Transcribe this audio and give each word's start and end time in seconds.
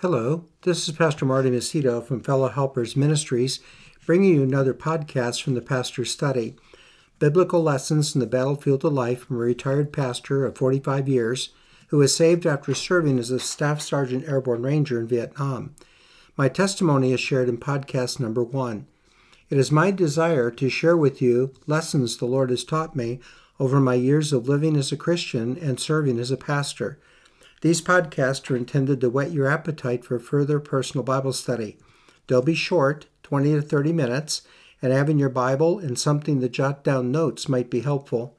Hello, 0.00 0.44
this 0.62 0.88
is 0.88 0.94
Pastor 0.94 1.24
Marty 1.24 1.50
Masitto 1.50 2.06
from 2.06 2.20
Fellow 2.20 2.46
Helpers 2.46 2.94
Ministries, 2.94 3.58
bringing 4.06 4.32
you 4.32 4.44
another 4.44 4.72
podcast 4.72 5.42
from 5.42 5.54
the 5.54 5.60
Pastor's 5.60 6.12
Study. 6.12 6.54
Biblical 7.18 7.64
lessons 7.64 8.14
in 8.14 8.20
the 8.20 8.26
battlefield 8.28 8.84
of 8.84 8.92
life 8.92 9.24
from 9.24 9.38
a 9.38 9.40
retired 9.40 9.92
pastor 9.92 10.46
of 10.46 10.56
45 10.56 11.08
years 11.08 11.48
who 11.88 11.96
was 11.96 12.14
saved 12.14 12.46
after 12.46 12.74
serving 12.74 13.18
as 13.18 13.32
a 13.32 13.40
Staff 13.40 13.80
Sergeant 13.80 14.28
Airborne 14.28 14.62
Ranger 14.62 15.00
in 15.00 15.08
Vietnam. 15.08 15.74
My 16.36 16.48
testimony 16.48 17.12
is 17.12 17.18
shared 17.18 17.48
in 17.48 17.58
podcast 17.58 18.20
number 18.20 18.44
one. 18.44 18.86
It 19.50 19.58
is 19.58 19.72
my 19.72 19.90
desire 19.90 20.52
to 20.52 20.70
share 20.70 20.96
with 20.96 21.20
you 21.20 21.52
lessons 21.66 22.18
the 22.18 22.26
Lord 22.26 22.50
has 22.50 22.62
taught 22.62 22.94
me 22.94 23.18
over 23.58 23.80
my 23.80 23.94
years 23.94 24.32
of 24.32 24.48
living 24.48 24.76
as 24.76 24.92
a 24.92 24.96
Christian 24.96 25.58
and 25.58 25.80
serving 25.80 26.20
as 26.20 26.30
a 26.30 26.36
pastor. 26.36 27.00
These 27.60 27.82
podcasts 27.82 28.50
are 28.50 28.56
intended 28.56 29.00
to 29.00 29.10
whet 29.10 29.32
your 29.32 29.48
appetite 29.48 30.04
for 30.04 30.18
further 30.18 30.60
personal 30.60 31.04
Bible 31.04 31.32
study. 31.32 31.78
They'll 32.26 32.42
be 32.42 32.54
short, 32.54 33.06
20 33.22 33.54
to 33.54 33.62
30 33.62 33.92
minutes, 33.92 34.42
and 34.80 34.92
having 34.92 35.18
your 35.18 35.28
Bible 35.28 35.78
and 35.78 35.98
something 35.98 36.40
to 36.40 36.48
jot 36.48 36.84
down 36.84 37.10
notes 37.10 37.48
might 37.48 37.68
be 37.70 37.80
helpful. 37.80 38.36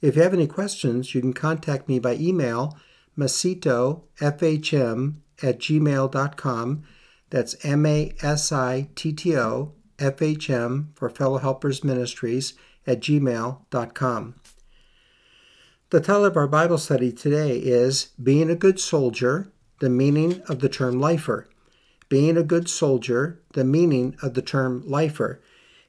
If 0.00 0.16
you 0.16 0.22
have 0.22 0.34
any 0.34 0.46
questions, 0.46 1.14
you 1.14 1.20
can 1.20 1.32
contact 1.32 1.88
me 1.88 1.98
by 1.98 2.14
email, 2.14 2.78
masitto.fhm 3.18 5.14
at 5.42 5.58
gmail.com. 5.58 6.82
That's 7.30 7.56
M 7.64 7.86
A 7.86 8.12
S 8.22 8.52
I 8.52 8.88
T 8.94 9.12
T 9.12 9.36
O 9.36 9.72
F 9.98 10.22
H 10.22 10.50
M 10.50 10.92
for 10.94 11.10
Fellow 11.10 11.38
Helpers 11.38 11.82
Ministries 11.84 12.54
at 12.86 13.00
gmail.com. 13.00 14.34
The 15.90 15.98
title 15.98 16.24
of 16.24 16.36
our 16.36 16.46
Bible 16.46 16.78
study 16.78 17.10
today 17.10 17.58
is 17.58 18.10
Being 18.22 18.48
a 18.48 18.54
Good 18.54 18.78
Soldier, 18.78 19.50
the 19.80 19.90
meaning 19.90 20.40
of 20.42 20.60
the 20.60 20.68
term 20.68 21.00
lifer. 21.00 21.48
Being 22.08 22.36
a 22.36 22.44
good 22.44 22.70
soldier, 22.70 23.40
the 23.54 23.64
meaning 23.64 24.14
of 24.22 24.34
the 24.34 24.40
term 24.40 24.84
lifer. 24.86 25.40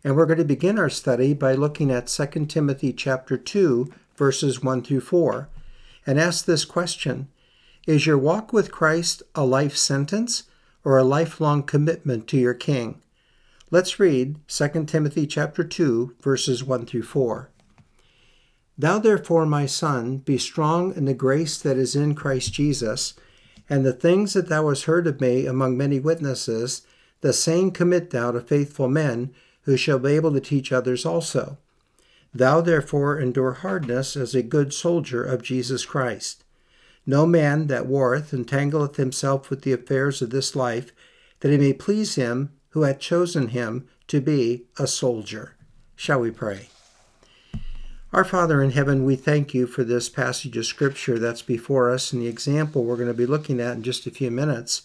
And 0.03 0.15
we're 0.15 0.25
going 0.25 0.39
to 0.39 0.43
begin 0.43 0.79
our 0.79 0.89
study 0.89 1.35
by 1.35 1.53
looking 1.53 1.91
at 1.91 2.07
2 2.07 2.47
Timothy 2.47 2.93
chapter 2.93 3.37
2, 3.37 3.93
verses 4.15 4.63
1 4.63 4.81
through 4.81 5.01
4, 5.01 5.49
and 6.07 6.19
ask 6.19 6.45
this 6.45 6.65
question 6.65 7.27
Is 7.85 8.07
your 8.07 8.17
walk 8.17 8.51
with 8.51 8.71
Christ 8.71 9.21
a 9.35 9.45
life 9.45 9.77
sentence 9.77 10.45
or 10.83 10.97
a 10.97 11.03
lifelong 11.03 11.61
commitment 11.61 12.27
to 12.29 12.37
your 12.37 12.55
King? 12.55 13.03
Let's 13.69 13.99
read 13.99 14.37
2 14.47 14.85
Timothy 14.85 15.27
chapter 15.27 15.63
2, 15.63 16.15
verses 16.23 16.63
1 16.63 16.87
through 16.87 17.03
4. 17.03 17.51
Thou 18.77 18.99
therefore, 18.99 19.45
my 19.45 19.65
son, 19.65 20.17
be 20.17 20.37
strong 20.37 20.95
in 20.95 21.05
the 21.05 21.13
grace 21.13 21.57
that 21.57 21.77
is 21.77 21.95
in 21.95 22.15
Christ 22.15 22.53
Jesus, 22.53 23.13
and 23.69 23.85
the 23.85 23.93
things 23.93 24.33
that 24.33 24.49
thou 24.49 24.69
hast 24.69 24.85
heard 24.85 25.07
of 25.07 25.21
me 25.21 25.45
among 25.45 25.77
many 25.77 25.99
witnesses, 25.99 26.81
the 27.21 27.33
same 27.33 27.71
commit 27.71 28.09
thou 28.09 28.31
to 28.31 28.41
faithful 28.41 28.87
men, 28.87 29.33
who 29.63 29.77
shall 29.77 29.99
be 29.99 30.11
able 30.11 30.33
to 30.33 30.39
teach 30.39 30.71
others 30.71 31.05
also. 31.05 31.57
Thou 32.33 32.61
therefore 32.61 33.19
endure 33.19 33.53
hardness 33.53 34.15
as 34.15 34.33
a 34.33 34.41
good 34.41 34.73
soldier 34.73 35.23
of 35.23 35.43
Jesus 35.43 35.85
Christ. 35.85 36.43
No 37.05 37.25
man 37.25 37.67
that 37.67 37.87
warreth 37.87 38.31
entangleth 38.33 38.95
himself 38.95 39.49
with 39.49 39.63
the 39.63 39.73
affairs 39.73 40.21
of 40.21 40.29
this 40.29 40.55
life, 40.55 40.91
that 41.41 41.51
he 41.51 41.57
may 41.57 41.73
please 41.73 42.15
him 42.15 42.51
who 42.69 42.83
hath 42.83 42.99
chosen 42.99 43.49
him 43.49 43.87
to 44.07 44.21
be 44.21 44.65
a 44.77 44.87
soldier. 44.87 45.55
Shall 45.95 46.19
we 46.19 46.31
pray? 46.31 46.69
Our 48.13 48.25
Father 48.25 48.61
in 48.61 48.71
heaven, 48.71 49.05
we 49.05 49.15
thank 49.15 49.53
you 49.53 49.65
for 49.65 49.85
this 49.85 50.09
passage 50.09 50.57
of 50.57 50.65
Scripture 50.65 51.17
that's 51.17 51.41
before 51.41 51.89
us 51.89 52.11
and 52.11 52.21
the 52.21 52.27
example 52.27 52.83
we're 52.83 52.97
going 52.97 53.07
to 53.07 53.13
be 53.13 53.25
looking 53.25 53.61
at 53.61 53.77
in 53.77 53.83
just 53.83 54.05
a 54.05 54.11
few 54.11 54.29
minutes. 54.29 54.81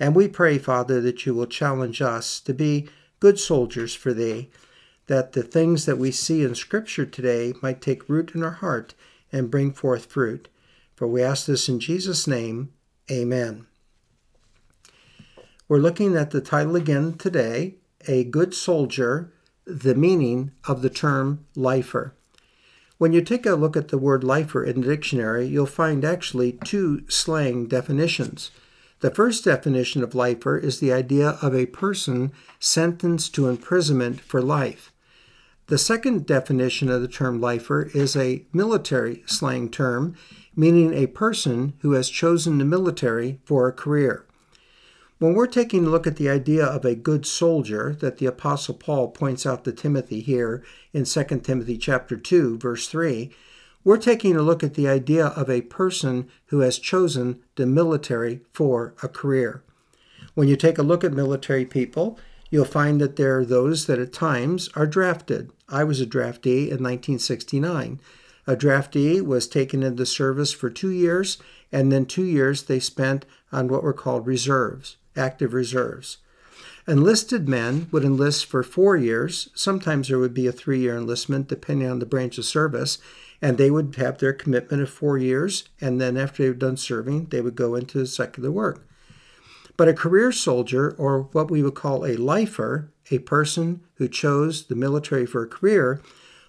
And 0.00 0.14
we 0.14 0.26
pray, 0.26 0.56
Father, 0.56 0.98
that 1.02 1.26
you 1.26 1.34
will 1.34 1.44
challenge 1.44 2.00
us 2.00 2.40
to 2.40 2.54
be 2.54 2.88
good 3.20 3.38
soldiers 3.38 3.94
for 3.94 4.14
Thee, 4.14 4.48
that 5.06 5.32
the 5.32 5.42
things 5.42 5.84
that 5.84 5.98
we 5.98 6.10
see 6.10 6.42
in 6.42 6.54
Scripture 6.54 7.04
today 7.04 7.52
might 7.60 7.82
take 7.82 8.08
root 8.08 8.34
in 8.34 8.42
our 8.42 8.52
heart 8.52 8.94
and 9.30 9.50
bring 9.50 9.74
forth 9.74 10.06
fruit. 10.06 10.48
For 10.94 11.06
we 11.06 11.22
ask 11.22 11.44
this 11.44 11.68
in 11.68 11.78
Jesus' 11.78 12.26
name. 12.26 12.72
Amen. 13.10 13.66
We're 15.68 15.76
looking 15.76 16.16
at 16.16 16.30
the 16.30 16.40
title 16.40 16.76
again 16.76 17.18
today 17.18 17.74
A 18.08 18.24
Good 18.24 18.54
Soldier, 18.54 19.30
the 19.66 19.94
meaning 19.94 20.52
of 20.66 20.80
the 20.80 20.90
term 20.90 21.44
lifer. 21.54 22.14
When 23.02 23.12
you 23.12 23.20
take 23.20 23.46
a 23.46 23.56
look 23.56 23.76
at 23.76 23.88
the 23.88 23.98
word 23.98 24.22
lifer 24.22 24.62
in 24.62 24.80
the 24.80 24.86
dictionary, 24.86 25.44
you'll 25.44 25.66
find 25.66 26.04
actually 26.04 26.52
two 26.64 27.02
slang 27.08 27.66
definitions. 27.66 28.52
The 29.00 29.10
first 29.10 29.44
definition 29.44 30.04
of 30.04 30.14
lifer 30.14 30.56
is 30.56 30.78
the 30.78 30.92
idea 30.92 31.30
of 31.42 31.52
a 31.52 31.66
person 31.66 32.30
sentenced 32.60 33.34
to 33.34 33.48
imprisonment 33.48 34.20
for 34.20 34.40
life. 34.40 34.92
The 35.66 35.78
second 35.78 36.26
definition 36.26 36.88
of 36.88 37.02
the 37.02 37.08
term 37.08 37.40
lifer 37.40 37.90
is 37.92 38.14
a 38.14 38.44
military 38.52 39.24
slang 39.26 39.68
term, 39.68 40.14
meaning 40.54 40.94
a 40.94 41.08
person 41.08 41.72
who 41.80 41.94
has 41.94 42.08
chosen 42.08 42.58
the 42.58 42.64
military 42.64 43.40
for 43.44 43.66
a 43.66 43.72
career. 43.72 44.26
When 45.22 45.34
we're 45.34 45.46
taking 45.46 45.86
a 45.86 45.88
look 45.88 46.08
at 46.08 46.16
the 46.16 46.28
idea 46.28 46.66
of 46.66 46.84
a 46.84 46.96
good 46.96 47.24
soldier 47.26 47.96
that 48.00 48.18
the 48.18 48.26
apostle 48.26 48.74
Paul 48.74 49.12
points 49.12 49.46
out 49.46 49.62
to 49.62 49.70
Timothy 49.70 50.20
here 50.20 50.64
in 50.92 51.04
2 51.04 51.22
Timothy 51.44 51.78
chapter 51.78 52.16
2 52.16 52.58
verse 52.58 52.88
3, 52.88 53.30
we're 53.84 53.98
taking 53.98 54.34
a 54.34 54.42
look 54.42 54.64
at 54.64 54.74
the 54.74 54.88
idea 54.88 55.26
of 55.26 55.48
a 55.48 55.62
person 55.62 56.28
who 56.46 56.58
has 56.58 56.76
chosen 56.76 57.38
the 57.54 57.66
military 57.66 58.40
for 58.52 58.96
a 59.00 59.06
career. 59.06 59.62
When 60.34 60.48
you 60.48 60.56
take 60.56 60.76
a 60.76 60.82
look 60.82 61.04
at 61.04 61.12
military 61.12 61.66
people, 61.66 62.18
you'll 62.50 62.64
find 62.64 63.00
that 63.00 63.14
there 63.14 63.38
are 63.38 63.44
those 63.44 63.86
that 63.86 64.00
at 64.00 64.12
times 64.12 64.70
are 64.74 64.88
drafted. 64.88 65.52
I 65.68 65.84
was 65.84 66.00
a 66.00 66.04
draftee 66.04 66.66
in 66.66 66.82
1969. 66.82 68.00
A 68.48 68.56
draftee 68.56 69.24
was 69.24 69.46
taken 69.46 69.84
into 69.84 70.04
service 70.04 70.52
for 70.52 70.68
two 70.68 70.90
years, 70.90 71.38
and 71.70 71.92
then 71.92 72.06
two 72.06 72.24
years 72.24 72.64
they 72.64 72.80
spent 72.80 73.24
on 73.52 73.68
what 73.68 73.84
were 73.84 73.92
called 73.92 74.26
reserves 74.26 74.96
active 75.16 75.54
reserves. 75.54 76.18
Enlisted 76.88 77.48
men 77.48 77.86
would 77.92 78.04
enlist 78.04 78.44
for 78.46 78.64
four 78.64 78.96
years. 78.96 79.50
Sometimes 79.54 80.08
there 80.08 80.18
would 80.18 80.34
be 80.34 80.48
a 80.48 80.52
three 80.52 80.80
year 80.80 80.96
enlistment, 80.96 81.46
depending 81.46 81.88
on 81.88 82.00
the 82.00 82.06
branch 82.06 82.38
of 82.38 82.44
service, 82.44 82.98
and 83.40 83.56
they 83.56 83.70
would 83.70 83.94
have 83.96 84.18
their 84.18 84.32
commitment 84.32 84.82
of 84.82 84.90
four 84.90 85.16
years. 85.16 85.68
And 85.80 86.00
then, 86.00 86.16
after 86.16 86.42
they 86.42 86.48
were 86.48 86.54
done 86.54 86.76
serving, 86.76 87.26
they 87.26 87.40
would 87.40 87.54
go 87.54 87.76
into 87.76 88.04
secular 88.06 88.50
work. 88.50 88.86
But 89.76 89.88
a 89.88 89.94
career 89.94 90.32
soldier, 90.32 90.94
or 90.98 91.28
what 91.32 91.50
we 91.50 91.62
would 91.62 91.74
call 91.74 92.04
a 92.04 92.16
lifer, 92.16 92.90
a 93.10 93.18
person 93.20 93.82
who 93.94 94.08
chose 94.08 94.66
the 94.66 94.74
military 94.74 95.26
for 95.26 95.42
a 95.42 95.48
career, 95.48 96.00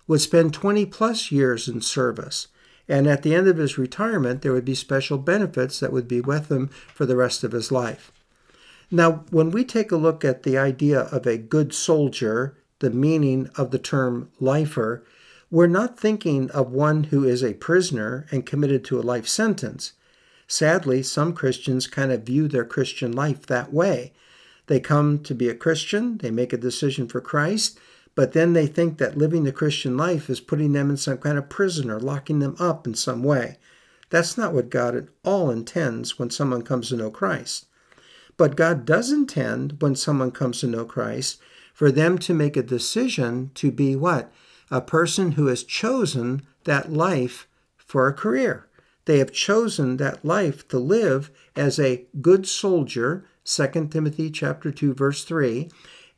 would 0.08 0.22
spend 0.22 0.54
20 0.54 0.86
plus 0.88 1.32
years 1.32 1.68
in 1.68 1.82
service. 1.82 2.48
And 2.88 3.08
at 3.08 3.24
the 3.24 3.34
end 3.34 3.48
of 3.48 3.58
his 3.58 3.78
retirement, 3.78 4.42
there 4.42 4.52
would 4.52 4.66
be 4.66 4.76
special 4.76 5.18
benefits 5.18 5.80
that 5.80 5.94
would 5.94 6.08
be 6.08 6.22
with 6.22 6.52
him 6.52 6.68
for 6.68 7.06
the 7.06 7.16
rest 7.16 7.44
of 7.44 7.54
his 7.54 7.72
life. 7.72 8.12
Now, 8.94 9.26
when 9.32 9.50
we 9.50 9.66
take 9.66 9.92
a 9.92 9.98
look 9.98 10.24
at 10.24 10.44
the 10.44 10.56
idea 10.56 11.00
of 11.00 11.26
a 11.26 11.40
good 11.40 11.74
soldier, 11.74 12.56
the 12.78 12.92
meaning 12.92 13.50
of 13.56 13.72
the 13.72 13.80
term 13.80 14.30
lifer, 14.40 15.04
we're 15.50 15.66
not 15.66 16.00
thinking 16.00 16.52
of 16.52 16.72
one 16.72 17.06
who 17.06 17.24
is 17.24 17.44
a 17.44 17.56
prisoner 17.56 18.28
and 18.30 18.46
committed 18.46 18.86
to 18.86 19.00
a 19.00 19.02
life 19.02 19.28
sentence. 19.28 19.94
Sadly, 20.46 21.02
some 21.02 21.34
Christians 21.34 21.88
kind 21.88 22.12
of 22.12 22.22
view 22.22 22.48
their 22.48 22.64
Christian 22.64 23.12
life 23.12 23.48
that 23.48 23.74
way. 23.74 24.14
They 24.68 24.80
come 24.80 25.24
to 25.24 25.34
be 25.34 25.50
a 25.50 25.56
Christian, 25.56 26.20
they 26.20 26.30
make 26.30 26.54
a 26.54 26.58
decision 26.58 27.08
for 27.08 27.20
Christ, 27.20 27.80
but 28.14 28.34
then 28.34 28.54
they 28.54 28.68
think 28.68 29.00
that 29.00 29.18
living 29.18 29.44
the 29.44 29.52
Christian 29.52 29.98
life 29.98 30.30
is 30.30 30.40
putting 30.40 30.74
them 30.74 30.92
in 30.92 30.98
some 30.98 31.18
kind 31.18 31.40
of 31.40 31.50
prison 31.50 31.90
or 31.90 32.00
locking 32.00 32.38
them 32.38 32.56
up 32.60 32.86
in 32.86 32.94
some 32.94 33.24
way. 33.24 33.58
That's 34.12 34.38
not 34.38 34.54
what 34.54 34.70
God 34.70 34.96
at 34.96 35.08
all 35.24 35.50
intends 35.50 36.20
when 36.20 36.30
someone 36.30 36.62
comes 36.62 36.90
to 36.90 36.96
know 36.96 37.10
Christ. 37.10 37.66
But 38.38 38.56
God 38.56 38.86
does 38.86 39.12
intend, 39.12 39.78
when 39.80 39.96
someone 39.96 40.32
comes 40.32 40.60
to 40.60 40.68
know 40.68 40.86
Christ, 40.86 41.40
for 41.74 41.92
them 41.92 42.18
to 42.20 42.34
make 42.34 42.58
a 42.58 42.64
decision 42.64 43.52
to 43.56 43.72
be 43.72 43.96
what? 43.96 44.32
A 44.72 44.82
person 44.82 45.34
who 45.34 45.48
has 45.48 45.64
chosen 45.64 46.44
that 46.64 46.92
life 46.92 47.48
for 47.78 48.08
a 48.08 48.14
career. 48.14 48.68
They 49.06 49.20
have 49.20 49.32
chosen 49.32 49.98
that 49.98 50.24
life 50.24 50.68
to 50.70 50.80
live 50.80 51.30
as 51.56 51.80
a 51.80 52.06
good 52.22 52.48
soldier, 52.48 53.26
2 53.46 53.90
Timothy 53.92 54.32
chapter 54.32 54.72
2 54.72 54.94
verse 54.94 55.24
3, 55.26 55.70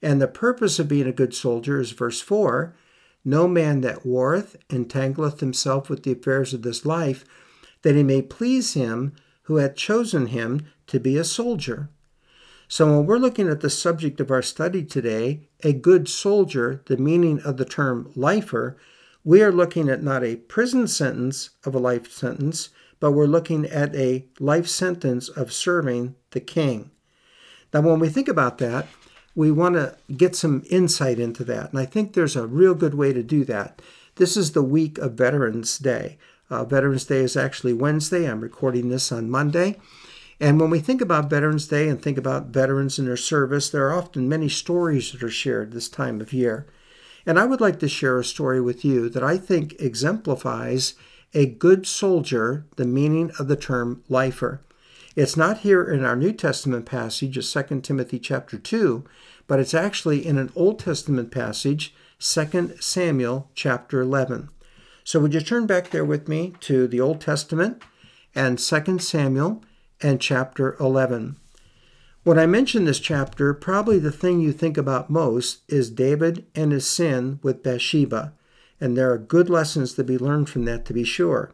and 0.02 0.22
the 0.22 0.28
purpose 0.28 0.78
of 0.78 0.88
being 0.88 1.08
a 1.08 1.12
good 1.12 1.34
soldier 1.34 1.80
is 1.80 1.92
verse 1.92 2.22
4, 2.22 2.76
no 3.24 3.48
man 3.48 3.82
that 3.82 4.06
warreth 4.06 4.56
entangleth 4.70 5.40
himself 5.40 5.90
with 5.90 6.04
the 6.04 6.12
affairs 6.12 6.54
of 6.54 6.62
this 6.62 6.86
life, 6.86 7.26
that 7.82 7.96
he 7.96 8.04
may 8.04 8.22
please 8.22 8.76
him 8.76 9.14
who 9.44 9.56
hath 9.56 9.76
chosen 9.76 10.28
him 10.28 10.66
to 10.88 11.00
be 11.00 11.18
a 11.18 11.24
soldier. 11.24 11.90
So, 12.68 12.88
when 12.88 13.06
we're 13.06 13.18
looking 13.20 13.48
at 13.48 13.62
the 13.62 13.70
subject 13.70 14.20
of 14.20 14.32
our 14.32 14.42
study 14.42 14.84
today, 14.84 15.42
a 15.64 15.72
good 15.72 16.10
soldier, 16.10 16.82
the 16.88 16.98
meaning 16.98 17.40
of 17.42 17.58
the 17.58 17.66
term 17.66 18.12
lifer, 18.16 18.76
we 19.24 19.42
are 19.42 19.52
looking 19.52 19.90
at 19.90 20.04
not 20.04 20.24
a 20.24 20.36
prison 20.36 20.88
sentence 20.88 21.52
of 21.64 21.76
a 21.76 21.80
life 21.80 22.12
sentence, 22.12 22.70
but 23.00 23.12
we're 23.12 23.26
looking 23.26 23.66
at 23.66 23.96
a 23.96 24.26
life 24.40 24.68
sentence 24.68 25.30
of 25.30 25.54
serving 25.54 26.16
the 26.32 26.40
king. 26.40 26.92
Now, 27.74 27.82
when 27.82 28.00
we 28.00 28.10
think 28.10 28.28
about 28.28 28.58
that, 28.60 28.88
we 29.36 29.52
want 29.52 29.76
to 29.76 29.98
get 30.16 30.36
some 30.36 30.64
insight 30.70 31.20
into 31.20 31.44
that. 31.44 31.72
And 31.72 31.80
I 31.80 31.86
think 31.86 32.14
there's 32.14 32.36
a 32.36 32.48
real 32.48 32.74
good 32.74 32.96
way 32.96 33.14
to 33.14 33.22
do 33.22 33.44
that. 33.46 33.82
This 34.16 34.38
is 34.38 34.54
the 34.54 34.64
week 34.64 34.98
of 34.98 35.14
Veterans 35.14 35.78
Day. 35.78 36.18
Uh, 36.50 36.64
Veterans 36.64 37.06
Day 37.06 37.20
is 37.20 37.36
actually 37.36 37.74
Wednesday. 37.74 38.30
I'm 38.30 38.40
recording 38.40 38.90
this 38.90 39.12
on 39.12 39.30
Monday. 39.30 39.78
And 40.40 40.60
when 40.60 40.70
we 40.70 40.80
think 40.80 41.02
about 41.02 41.30
Veterans 41.30 41.68
Day 41.68 41.88
and 41.88 42.02
think 42.02 42.18
about 42.18 42.48
veterans 42.48 43.00
and 43.00 43.08
their 43.08 43.18
service, 43.18 43.70
there 43.70 43.88
are 43.88 43.98
often 43.98 44.28
many 44.28 44.50
stories 44.50 45.12
that 45.12 45.24
are 45.24 45.30
shared 45.30 45.72
this 45.72 45.88
time 45.88 46.20
of 46.20 46.34
year. 46.34 46.68
And 47.26 47.40
I 47.40 47.46
would 47.46 47.62
like 47.62 47.80
to 47.80 47.88
share 47.88 48.20
a 48.20 48.24
story 48.24 48.60
with 48.60 48.84
you 48.84 49.10
that 49.10 49.24
I 49.24 49.38
think 49.38 49.76
exemplifies 49.80 50.96
a 51.34 51.46
good 51.46 51.88
soldier, 51.88 52.66
the 52.76 52.86
meaning 52.86 53.32
of 53.40 53.48
the 53.48 53.56
term 53.56 54.04
lifer. 54.10 54.62
It's 55.16 55.38
not 55.38 55.60
here 55.60 55.84
in 55.84 56.04
our 56.04 56.16
New 56.16 56.34
Testament 56.34 56.86
passage 56.86 57.38
of 57.38 57.68
2 57.68 57.82
Timothy 57.82 58.20
chapter 58.20 58.58
2, 58.58 59.06
but 59.48 59.60
it's 59.60 59.74
actually 59.74 60.26
in 60.26 60.38
an 60.38 60.52
Old 60.56 60.80
Testament 60.80 61.32
passage, 61.32 61.96
2 62.20 62.76
Samuel 62.80 63.50
chapter 63.56 64.02
11. 64.02 64.50
So 65.04 65.20
would 65.20 65.34
you 65.34 65.40
turn 65.40 65.68
back 65.68 65.92
there 65.92 66.06
with 66.06 66.28
me 66.28 66.54
to 66.62 66.88
the 66.88 67.00
Old 67.00 67.22
Testament 67.22 67.82
and 68.34 68.60
2 68.60 69.00
Samuel 69.00 69.64
and 70.02 70.22
chapter 70.22 70.76
11. 70.80 71.38
When 72.24 72.40
I 72.40 72.48
mention 72.48 72.86
this 72.86 73.00
chapter, 73.00 73.54
probably 73.54 74.00
the 74.00 74.12
thing 74.12 74.40
you 74.40 74.52
think 74.52 74.78
about 74.78 75.10
most 75.10 75.60
is 75.68 75.92
David 75.92 76.46
and 76.56 76.72
his 76.72 76.88
sin 76.88 77.40
with 77.44 77.62
Bathsheba, 77.62 78.34
and 78.82 78.98
there 78.98 79.12
are 79.12 79.18
good 79.18 79.50
lessons 79.50 79.94
to 79.94 80.04
be 80.04 80.18
learned 80.18 80.50
from 80.50 80.66
that 80.66 80.86
to 80.86 80.94
be 80.94 81.04
sure. 81.04 81.52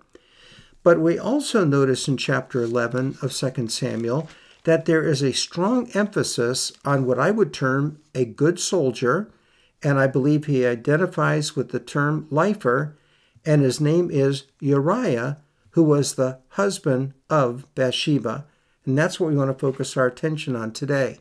But 0.83 0.99
we 0.99 1.19
also 1.19 1.65
notice 1.65 2.07
in 2.07 2.17
chapter 2.17 2.63
11 2.63 3.17
of 3.21 3.33
2 3.33 3.67
Samuel 3.67 4.29
that 4.63 4.85
there 4.85 5.03
is 5.03 5.21
a 5.21 5.33
strong 5.33 5.89
emphasis 5.93 6.71
on 6.85 7.05
what 7.05 7.19
I 7.19 7.31
would 7.31 7.53
term 7.53 7.99
a 8.15 8.25
good 8.25 8.59
soldier, 8.59 9.29
and 9.83 9.99
I 9.99 10.07
believe 10.07 10.45
he 10.45 10.65
identifies 10.65 11.55
with 11.55 11.69
the 11.69 11.79
term 11.79 12.27
lifer, 12.29 12.95
and 13.45 13.61
his 13.61 13.81
name 13.81 14.09
is 14.11 14.43
Uriah, 14.59 15.37
who 15.71 15.83
was 15.83 16.15
the 16.15 16.39
husband 16.49 17.13
of 17.29 17.65
Bathsheba. 17.75 18.45
And 18.85 18.97
that's 18.97 19.19
what 19.19 19.29
we 19.29 19.35
want 19.35 19.49
to 19.51 19.59
focus 19.59 19.95
our 19.95 20.07
attention 20.07 20.55
on 20.55 20.71
today. 20.71 21.19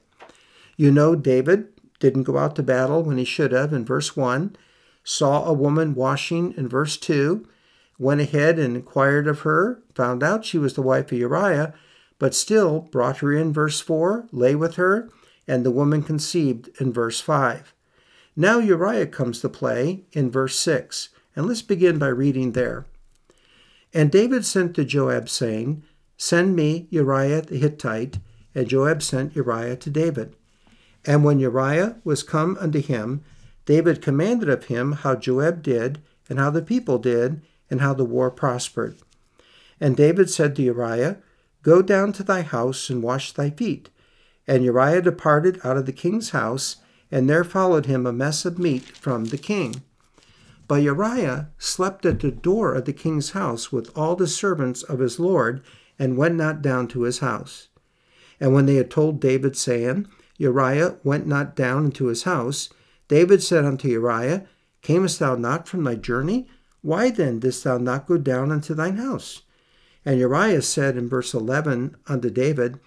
You 0.77 0.91
know, 0.91 1.15
David 1.15 1.69
didn't 1.99 2.23
go 2.25 2.39
out 2.39 2.57
to 2.57 2.63
battle 2.63 3.03
when 3.03 3.19
he 3.19 3.25
should 3.25 3.53
have 3.53 3.73
in 3.73 3.85
verse 3.85 4.17
1, 4.17 4.57
saw 5.05 5.45
a 5.45 5.53
woman 5.53 5.95
washing 5.95 6.55
in 6.57 6.69
verse 6.69 6.97
2, 6.97 7.47
went 7.99 8.21
ahead 8.21 8.59
and 8.59 8.77
inquired 8.77 9.29
of 9.29 9.41
her, 9.41 9.83
found 9.95 10.23
out 10.23 10.45
she 10.45 10.57
was 10.57 10.75
the 10.75 10.83
wife 10.83 11.13
of 11.13 11.19
Uriah, 11.19 11.75
but 12.19 12.35
still 12.35 12.81
brought 12.81 13.19
her 13.19 13.33
in, 13.33 13.53
verse 13.53 13.81
4, 13.81 14.29
lay 14.33 14.55
with 14.55 14.77
her, 14.77 15.11
and 15.47 15.65
the 15.65 15.71
woman 15.71 16.03
conceived 16.03 16.71
in 16.81 16.93
verse 16.93 17.21
5. 17.21 17.75
Now 18.35 18.59
Uriah 18.59 19.07
comes 19.07 19.41
to 19.41 19.49
play 19.51 20.05
in 20.13 20.31
verse 20.31 20.57
6, 20.57 21.11
and 21.37 21.47
let's 21.47 21.63
begin 21.63 21.99
by 21.99 22.09
reading 22.09 22.53
there. 22.53 22.87
And 23.93 24.11
David 24.11 24.45
sent 24.45 24.75
to 24.75 24.85
Joab, 24.85 25.29
saying, 25.29 25.83
Send 26.17 26.55
me 26.55 26.87
Uriah 26.91 27.43
the 27.43 27.59
Hittite. 27.59 28.19
And 28.55 28.69
Joab 28.69 29.03
sent 29.03 29.37
Uriah 29.37 29.77
to 29.77 29.91
David. 29.91 30.35
And 31.07 31.25
when 31.25 31.39
Uriah 31.39 31.97
was 32.05 32.23
come 32.23 32.57
unto 32.61 32.81
him, 32.81 33.23
David 33.65 34.03
commanded 34.03 34.49
of 34.49 34.65
him 34.65 34.93
how 34.93 35.15
Joab 35.15 35.63
did, 35.63 36.01
and 36.29 36.39
how 36.39 36.51
the 36.51 36.63
people 36.63 36.99
did, 36.99 37.43
and 37.71 37.81
how 37.81 37.95
the 37.95 38.05
war 38.05 38.31
prospered. 38.31 38.99
And 39.81 39.97
David 39.97 40.29
said 40.29 40.57
to 40.57 40.63
Uriah, 40.63 41.19
Go 41.63 41.83
down 41.83 42.13
to 42.15 42.23
thy 42.23 42.43
house 42.43 42.91
and 42.91 43.03
wash 43.03 43.33
thy 43.33 43.51
feet. 43.51 43.91
And 44.47 44.65
Uriah 44.65 45.03
departed 45.03 45.61
out 45.63 45.77
of 45.77 45.87
the 45.87 45.93
king's 45.93 46.31
house, 46.31 46.77
and 47.11 47.29
there 47.29 47.45
followed 47.45 47.87
him 47.87 48.07
a 48.07 48.13
mess 48.13 48.45
of 48.45 48.59
meat 48.59 48.83
from 48.97 49.27
the 49.27 49.39
king. 49.39 49.83
But 50.71 50.83
Uriah 50.83 51.51
slept 51.59 52.07
at 52.07 52.21
the 52.21 52.31
door 52.31 52.75
of 52.75 52.85
the 52.85 52.93
king's 52.93 53.31
house 53.31 53.73
with 53.73 53.91
all 53.99 54.15
the 54.15 54.29
servants 54.29 54.85
of 54.85 55.01
his 55.01 55.19
lord, 55.19 55.65
and 55.99 56.17
went 56.17 56.37
not 56.37 56.63
down 56.63 56.87
to 56.95 57.03
his 57.03 57.19
house. 57.19 57.67
And 58.39 58.55
when 58.55 58.67
they 58.67 58.77
had 58.77 58.89
told 58.89 59.21
David, 59.21 59.57
saying, 59.57 60.07
Uriah 60.39 60.95
went 61.03 61.27
not 61.27 61.57
down 61.57 61.87
into 61.87 62.07
his 62.07 62.23
house, 62.23 62.69
David 63.09 63.43
said 63.43 63.65
unto 63.65 63.89
Uriah, 63.89 64.47
Camest 64.81 65.19
thou 65.19 65.35
not 65.35 65.67
from 65.67 65.83
thy 65.83 65.97
journey? 65.97 66.47
Why 66.83 67.11
then 67.11 67.41
didst 67.41 67.65
thou 67.65 67.77
not 67.77 68.07
go 68.07 68.17
down 68.17 68.53
unto 68.53 68.73
thine 68.73 68.99
house? 68.99 69.43
And 70.05 70.21
Uriah 70.21 70.63
said 70.63 70.97
in 70.97 71.09
verse 71.09 71.35
11 71.35 71.97
unto 72.07 72.31
David, 72.31 72.79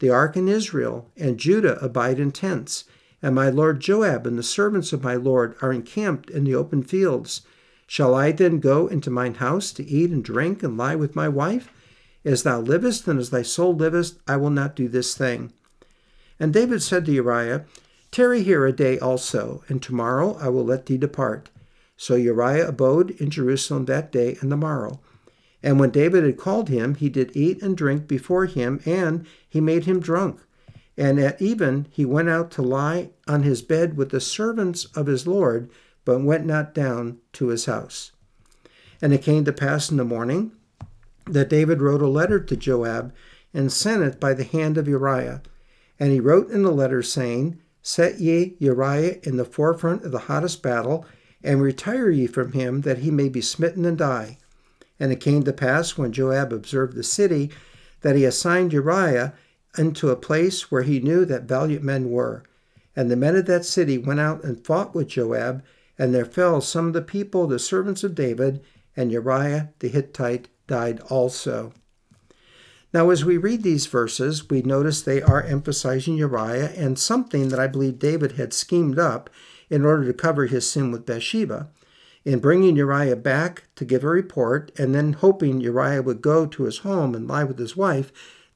The 0.00 0.10
ark 0.10 0.36
in 0.36 0.48
Israel 0.48 1.10
and 1.16 1.38
Judah 1.38 1.82
abide 1.82 2.20
in 2.20 2.30
tents, 2.30 2.84
and 3.22 3.34
my 3.34 3.48
lord 3.48 3.80
Joab 3.80 4.26
and 4.26 4.36
the 4.36 4.42
servants 4.42 4.92
of 4.92 5.04
my 5.04 5.14
lord 5.14 5.54
are 5.62 5.72
encamped 5.72 6.28
in 6.28 6.44
the 6.44 6.54
open 6.54 6.82
fields. 6.82 7.42
Shall 7.86 8.14
I 8.14 8.32
then 8.32 8.58
go 8.58 8.86
into 8.86 9.10
mine 9.10 9.34
house 9.34 9.70
to 9.72 9.86
eat 9.86 10.10
and 10.10 10.24
drink 10.24 10.62
and 10.62 10.76
lie 10.76 10.96
with 10.96 11.14
my 11.14 11.28
wife? 11.28 11.70
As 12.24 12.42
thou 12.42 12.60
livest 12.60 13.06
and 13.06 13.18
as 13.18 13.30
thy 13.30 13.42
soul 13.42 13.74
livest, 13.74 14.18
I 14.26 14.36
will 14.36 14.50
not 14.50 14.76
do 14.76 14.88
this 14.88 15.14
thing. 15.14 15.52
And 16.40 16.52
David 16.52 16.82
said 16.82 17.04
to 17.06 17.12
Uriah, 17.12 17.64
Tarry 18.10 18.42
here 18.42 18.66
a 18.66 18.72
day 18.72 18.98
also, 18.98 19.62
and 19.68 19.82
tomorrow 19.82 20.36
I 20.40 20.48
will 20.48 20.64
let 20.64 20.86
thee 20.86 20.98
depart. 20.98 21.50
So 21.96 22.14
Uriah 22.14 22.68
abode 22.68 23.12
in 23.12 23.30
Jerusalem 23.30 23.84
that 23.86 24.10
day 24.10 24.36
and 24.40 24.50
the 24.50 24.56
morrow. 24.56 25.00
And 25.62 25.78
when 25.78 25.90
David 25.90 26.24
had 26.24 26.36
called 26.36 26.68
him, 26.68 26.96
he 26.96 27.08
did 27.08 27.36
eat 27.36 27.62
and 27.62 27.76
drink 27.76 28.08
before 28.08 28.46
him, 28.46 28.80
and 28.84 29.26
he 29.48 29.60
made 29.60 29.84
him 29.84 30.00
drunk. 30.00 30.40
And 30.96 31.18
at 31.18 31.40
even 31.40 31.86
he 31.90 32.04
went 32.04 32.28
out 32.28 32.50
to 32.52 32.62
lie 32.62 33.10
on 33.26 33.42
his 33.42 33.62
bed 33.62 33.96
with 33.96 34.10
the 34.10 34.20
servants 34.20 34.84
of 34.96 35.06
his 35.06 35.26
Lord, 35.26 35.70
but 36.04 36.22
went 36.22 36.44
not 36.44 36.74
down 36.74 37.18
to 37.34 37.48
his 37.48 37.66
house. 37.66 38.12
And 39.00 39.12
it 39.12 39.22
came 39.22 39.44
to 39.44 39.52
pass 39.52 39.90
in 39.90 39.96
the 39.96 40.04
morning 40.04 40.52
that 41.26 41.48
David 41.48 41.80
wrote 41.80 42.02
a 42.02 42.08
letter 42.08 42.40
to 42.40 42.56
Joab 42.56 43.12
and 43.54 43.72
sent 43.72 44.02
it 44.02 44.20
by 44.20 44.34
the 44.34 44.44
hand 44.44 44.76
of 44.76 44.88
Uriah. 44.88 45.42
And 45.98 46.10
he 46.10 46.20
wrote 46.20 46.50
in 46.50 46.62
the 46.62 46.72
letter, 46.72 47.02
saying, 47.02 47.60
Set 47.82 48.20
ye 48.20 48.56
Uriah 48.58 49.18
in 49.22 49.36
the 49.36 49.44
forefront 49.44 50.04
of 50.04 50.12
the 50.12 50.20
hottest 50.20 50.62
battle, 50.62 51.04
and 51.42 51.60
retire 51.60 52.10
ye 52.10 52.26
from 52.26 52.52
him, 52.52 52.82
that 52.82 52.98
he 52.98 53.10
may 53.10 53.28
be 53.28 53.40
smitten 53.40 53.84
and 53.84 53.98
die. 53.98 54.38
And 55.00 55.12
it 55.12 55.20
came 55.20 55.42
to 55.44 55.52
pass, 55.52 55.98
when 55.98 56.12
Joab 56.12 56.52
observed 56.52 56.94
the 56.94 57.02
city, 57.02 57.50
that 58.02 58.16
he 58.16 58.24
assigned 58.24 58.72
Uriah 58.72 59.34
into 59.76 60.10
a 60.10 60.16
place 60.16 60.70
where 60.70 60.82
he 60.82 61.00
knew 61.00 61.24
that 61.24 61.44
valiant 61.44 61.82
men 61.82 62.10
were. 62.10 62.44
And 62.94 63.10
the 63.10 63.16
men 63.16 63.36
of 63.36 63.46
that 63.46 63.64
city 63.64 63.96
went 63.98 64.20
out 64.20 64.44
and 64.44 64.64
fought 64.64 64.94
with 64.94 65.08
Joab, 65.08 65.62
and 65.98 66.14
there 66.14 66.24
fell 66.24 66.60
some 66.60 66.88
of 66.88 66.92
the 66.92 67.02
people, 67.02 67.46
the 67.46 67.58
servants 67.58 68.04
of 68.04 68.14
David, 68.14 68.62
and 68.96 69.10
Uriah 69.10 69.70
the 69.78 69.88
Hittite 69.88 70.48
died 70.66 71.00
also. 71.08 71.72
Now, 72.92 73.08
as 73.08 73.24
we 73.24 73.38
read 73.38 73.62
these 73.62 73.86
verses, 73.86 74.50
we 74.50 74.60
notice 74.60 75.00
they 75.00 75.22
are 75.22 75.42
emphasizing 75.42 76.16
Uriah 76.16 76.72
and 76.76 76.98
something 76.98 77.48
that 77.48 77.58
I 77.58 77.66
believe 77.66 77.98
David 77.98 78.32
had 78.32 78.52
schemed 78.52 78.98
up 78.98 79.30
in 79.70 79.84
order 79.84 80.04
to 80.04 80.12
cover 80.12 80.44
his 80.44 80.68
sin 80.68 80.90
with 80.90 81.06
Bathsheba. 81.06 81.68
In 82.24 82.38
bringing 82.38 82.76
Uriah 82.76 83.16
back 83.16 83.64
to 83.76 83.86
give 83.86 84.04
a 84.04 84.08
report 84.08 84.70
and 84.78 84.94
then 84.94 85.14
hoping 85.14 85.60
Uriah 85.60 86.02
would 86.02 86.20
go 86.20 86.44
to 86.46 86.64
his 86.64 86.78
home 86.78 87.14
and 87.14 87.26
lie 87.26 87.44
with 87.44 87.58
his 87.58 87.76
wife, 87.76 88.12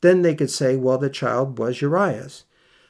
then 0.06 0.22
they 0.22 0.34
could 0.34 0.50
say, 0.50 0.76
well, 0.76 0.98
the 0.98 1.10
child 1.10 1.58
was 1.58 1.82
Uriah's. 1.82 2.44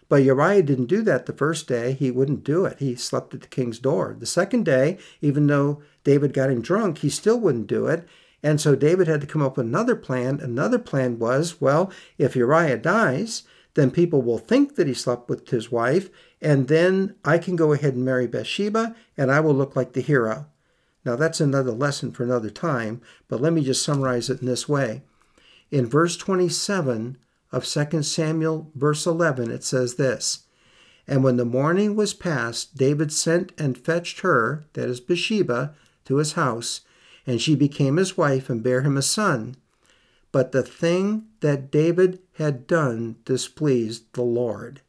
But 0.08 0.22
Uriah 0.22 0.62
didn't 0.62 0.86
do 0.86 1.02
that 1.02 1.26
the 1.26 1.32
first 1.32 1.66
day. 1.66 1.92
He 1.92 2.12
wouldn't 2.12 2.44
do 2.44 2.64
it. 2.64 2.78
He 2.78 2.94
slept 2.94 3.34
at 3.34 3.40
the 3.40 3.48
king's 3.48 3.80
door. 3.80 4.14
The 4.16 4.26
second 4.26 4.64
day, 4.64 4.98
even 5.20 5.46
though 5.48 5.82
David 6.04 6.32
got 6.32 6.50
him 6.50 6.60
drunk, 6.60 6.98
he 6.98 7.08
still 7.08 7.40
wouldn't 7.40 7.66
do 7.66 7.86
it. 7.86 8.06
And 8.42 8.60
so 8.60 8.76
David 8.76 9.08
had 9.08 9.20
to 9.22 9.26
come 9.26 9.42
up 9.42 9.56
with 9.56 9.66
another 9.66 9.96
plan. 9.96 10.38
Another 10.40 10.78
plan 10.78 11.18
was 11.18 11.60
well, 11.60 11.90
if 12.18 12.36
Uriah 12.36 12.76
dies, 12.76 13.42
then 13.74 13.90
people 13.90 14.22
will 14.22 14.38
think 14.38 14.76
that 14.76 14.86
he 14.86 14.94
slept 14.94 15.28
with 15.28 15.48
his 15.50 15.70
wife, 15.70 16.08
and 16.40 16.68
then 16.68 17.14
I 17.24 17.38
can 17.38 17.56
go 17.56 17.72
ahead 17.72 17.94
and 17.94 18.04
marry 18.04 18.26
Bathsheba, 18.26 18.94
and 19.16 19.30
I 19.30 19.40
will 19.40 19.54
look 19.54 19.76
like 19.76 19.92
the 19.92 20.00
hero. 20.00 20.46
Now, 21.04 21.14
that's 21.14 21.40
another 21.40 21.72
lesson 21.72 22.10
for 22.10 22.24
another 22.24 22.50
time, 22.50 23.00
but 23.28 23.40
let 23.40 23.52
me 23.52 23.62
just 23.62 23.82
summarize 23.82 24.30
it 24.30 24.40
in 24.40 24.46
this 24.46 24.68
way. 24.68 25.02
In 25.70 25.86
verse 25.86 26.16
27 26.16 27.18
of 27.52 27.64
2 27.64 28.02
Samuel, 28.02 28.70
verse 28.74 29.06
11, 29.06 29.50
it 29.50 29.64
says 29.64 29.94
this 29.94 30.46
And 31.06 31.24
when 31.24 31.36
the 31.36 31.44
morning 31.44 31.96
was 31.96 32.14
past, 32.14 32.76
David 32.76 33.12
sent 33.12 33.52
and 33.58 33.76
fetched 33.76 34.20
her, 34.20 34.64
that 34.74 34.88
is 34.88 35.00
Bathsheba, 35.00 35.74
to 36.04 36.16
his 36.16 36.32
house, 36.32 36.82
and 37.26 37.40
she 37.40 37.56
became 37.56 37.96
his 37.96 38.16
wife 38.16 38.48
and 38.48 38.62
bare 38.62 38.82
him 38.82 38.96
a 38.96 39.02
son. 39.02 39.56
But 40.30 40.52
the 40.52 40.62
thing 40.62 41.26
that 41.40 41.70
David 41.70 42.20
had 42.34 42.66
done 42.66 43.16
displeased 43.24 44.12
the 44.12 44.22
Lord. 44.22 44.82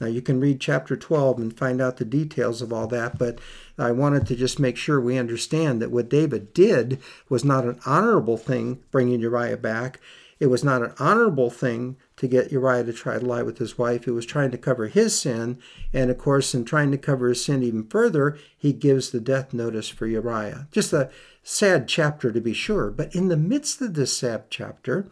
Now, 0.00 0.06
you 0.06 0.22
can 0.22 0.40
read 0.40 0.60
chapter 0.60 0.96
12 0.96 1.38
and 1.38 1.56
find 1.56 1.80
out 1.80 1.98
the 1.98 2.04
details 2.04 2.62
of 2.62 2.72
all 2.72 2.86
that, 2.86 3.18
but 3.18 3.38
I 3.78 3.92
wanted 3.92 4.26
to 4.26 4.36
just 4.36 4.58
make 4.58 4.76
sure 4.76 5.00
we 5.00 5.18
understand 5.18 5.80
that 5.82 5.90
what 5.90 6.08
David 6.08 6.54
did 6.54 7.00
was 7.28 7.44
not 7.44 7.64
an 7.64 7.78
honorable 7.84 8.38
thing, 8.38 8.82
bringing 8.90 9.20
Uriah 9.20 9.58
back. 9.58 10.00
It 10.40 10.46
was 10.46 10.64
not 10.64 10.82
an 10.82 10.94
honorable 10.98 11.50
thing 11.50 11.96
to 12.16 12.26
get 12.26 12.50
Uriah 12.50 12.84
to 12.84 12.94
try 12.94 13.18
to 13.18 13.24
lie 13.24 13.42
with 13.42 13.58
his 13.58 13.76
wife. 13.76 14.08
It 14.08 14.12
was 14.12 14.24
trying 14.24 14.50
to 14.52 14.58
cover 14.58 14.88
his 14.88 15.18
sin. 15.18 15.58
And 15.92 16.10
of 16.10 16.16
course, 16.16 16.54
in 16.54 16.64
trying 16.64 16.90
to 16.92 16.98
cover 16.98 17.28
his 17.28 17.44
sin 17.44 17.62
even 17.62 17.86
further, 17.86 18.38
he 18.56 18.72
gives 18.72 19.10
the 19.10 19.20
death 19.20 19.52
notice 19.52 19.90
for 19.90 20.06
Uriah. 20.06 20.66
Just 20.72 20.94
a 20.94 21.10
sad 21.42 21.88
chapter 21.88 22.32
to 22.32 22.40
be 22.40 22.54
sure. 22.54 22.90
But 22.90 23.14
in 23.14 23.28
the 23.28 23.36
midst 23.36 23.82
of 23.82 23.92
this 23.92 24.16
sad 24.16 24.44
chapter, 24.48 25.08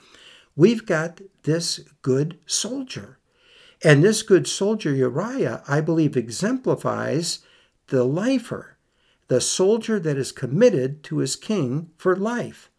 we've 0.56 0.86
got 0.86 1.20
this 1.42 1.80
good 2.00 2.38
soldier. 2.46 3.17
And 3.82 4.02
this 4.02 4.22
good 4.22 4.48
soldier, 4.48 4.92
Uriah, 4.92 5.62
I 5.68 5.80
believe 5.80 6.16
exemplifies 6.16 7.40
the 7.88 8.04
lifer, 8.04 8.76
the 9.28 9.40
soldier 9.40 10.00
that 10.00 10.16
is 10.16 10.32
committed 10.32 11.02
to 11.04 11.18
his 11.18 11.36
king 11.36 11.90
for 11.96 12.16
life. 12.16 12.70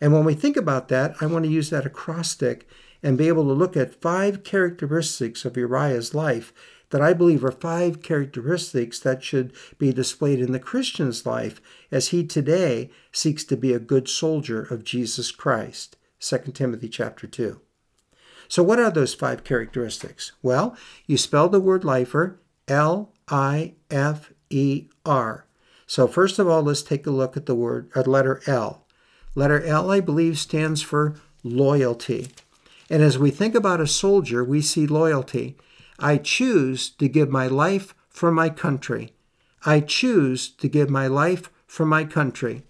And 0.00 0.12
when 0.12 0.24
we 0.24 0.34
think 0.34 0.56
about 0.56 0.88
that, 0.88 1.14
I 1.20 1.26
want 1.26 1.44
to 1.44 1.50
use 1.50 1.70
that 1.70 1.86
acrostic 1.86 2.68
and 3.04 3.16
be 3.16 3.28
able 3.28 3.44
to 3.44 3.52
look 3.52 3.76
at 3.76 4.00
five 4.00 4.42
characteristics 4.42 5.44
of 5.44 5.56
Uriah's 5.56 6.14
life 6.14 6.52
that 6.90 7.00
I 7.00 7.14
believe 7.14 7.44
are 7.44 7.52
five 7.52 8.02
characteristics 8.02 8.98
that 9.00 9.22
should 9.22 9.52
be 9.78 9.92
displayed 9.92 10.40
in 10.40 10.52
the 10.52 10.58
Christian's 10.58 11.24
life 11.24 11.60
as 11.90 12.08
he 12.08 12.24
today 12.24 12.90
seeks 13.12 13.44
to 13.44 13.56
be 13.56 13.72
a 13.72 13.78
good 13.78 14.08
soldier 14.08 14.62
of 14.62 14.84
Jesus 14.84 15.30
Christ. 15.30 15.96
2 16.20 16.38
Timothy 16.52 16.88
chapter 16.88 17.26
2. 17.26 17.60
So 18.52 18.62
what 18.62 18.78
are 18.78 18.90
those 18.90 19.14
five 19.14 19.44
characteristics? 19.44 20.32
Well, 20.42 20.76
you 21.06 21.16
spell 21.16 21.48
the 21.48 21.58
word 21.58 21.84
lifer 21.84 22.38
L 22.68 23.10
I 23.26 23.76
F 23.90 24.30
E 24.50 24.88
R. 25.06 25.46
So 25.86 26.06
first 26.06 26.38
of 26.38 26.46
all, 26.46 26.60
let's 26.60 26.82
take 26.82 27.06
a 27.06 27.10
look 27.10 27.34
at 27.34 27.46
the 27.46 27.54
word 27.54 27.90
uh, 27.96 28.02
letter 28.02 28.42
L. 28.46 28.86
Letter 29.34 29.64
L, 29.64 29.90
I 29.90 30.00
believe, 30.00 30.38
stands 30.38 30.82
for 30.82 31.16
loyalty. 31.42 32.28
And 32.90 33.02
as 33.02 33.18
we 33.18 33.30
think 33.30 33.54
about 33.54 33.80
a 33.80 33.86
soldier, 33.86 34.44
we 34.44 34.60
see 34.60 34.86
loyalty. 34.86 35.56
I 35.98 36.18
choose 36.18 36.90
to 36.90 37.08
give 37.08 37.30
my 37.30 37.46
life 37.46 37.94
for 38.10 38.30
my 38.30 38.50
country. 38.50 39.14
I 39.64 39.80
choose 39.80 40.50
to 40.50 40.68
give 40.68 40.90
my 40.90 41.06
life 41.06 41.48
for 41.66 41.86
my 41.86 42.04
country. 42.04 42.64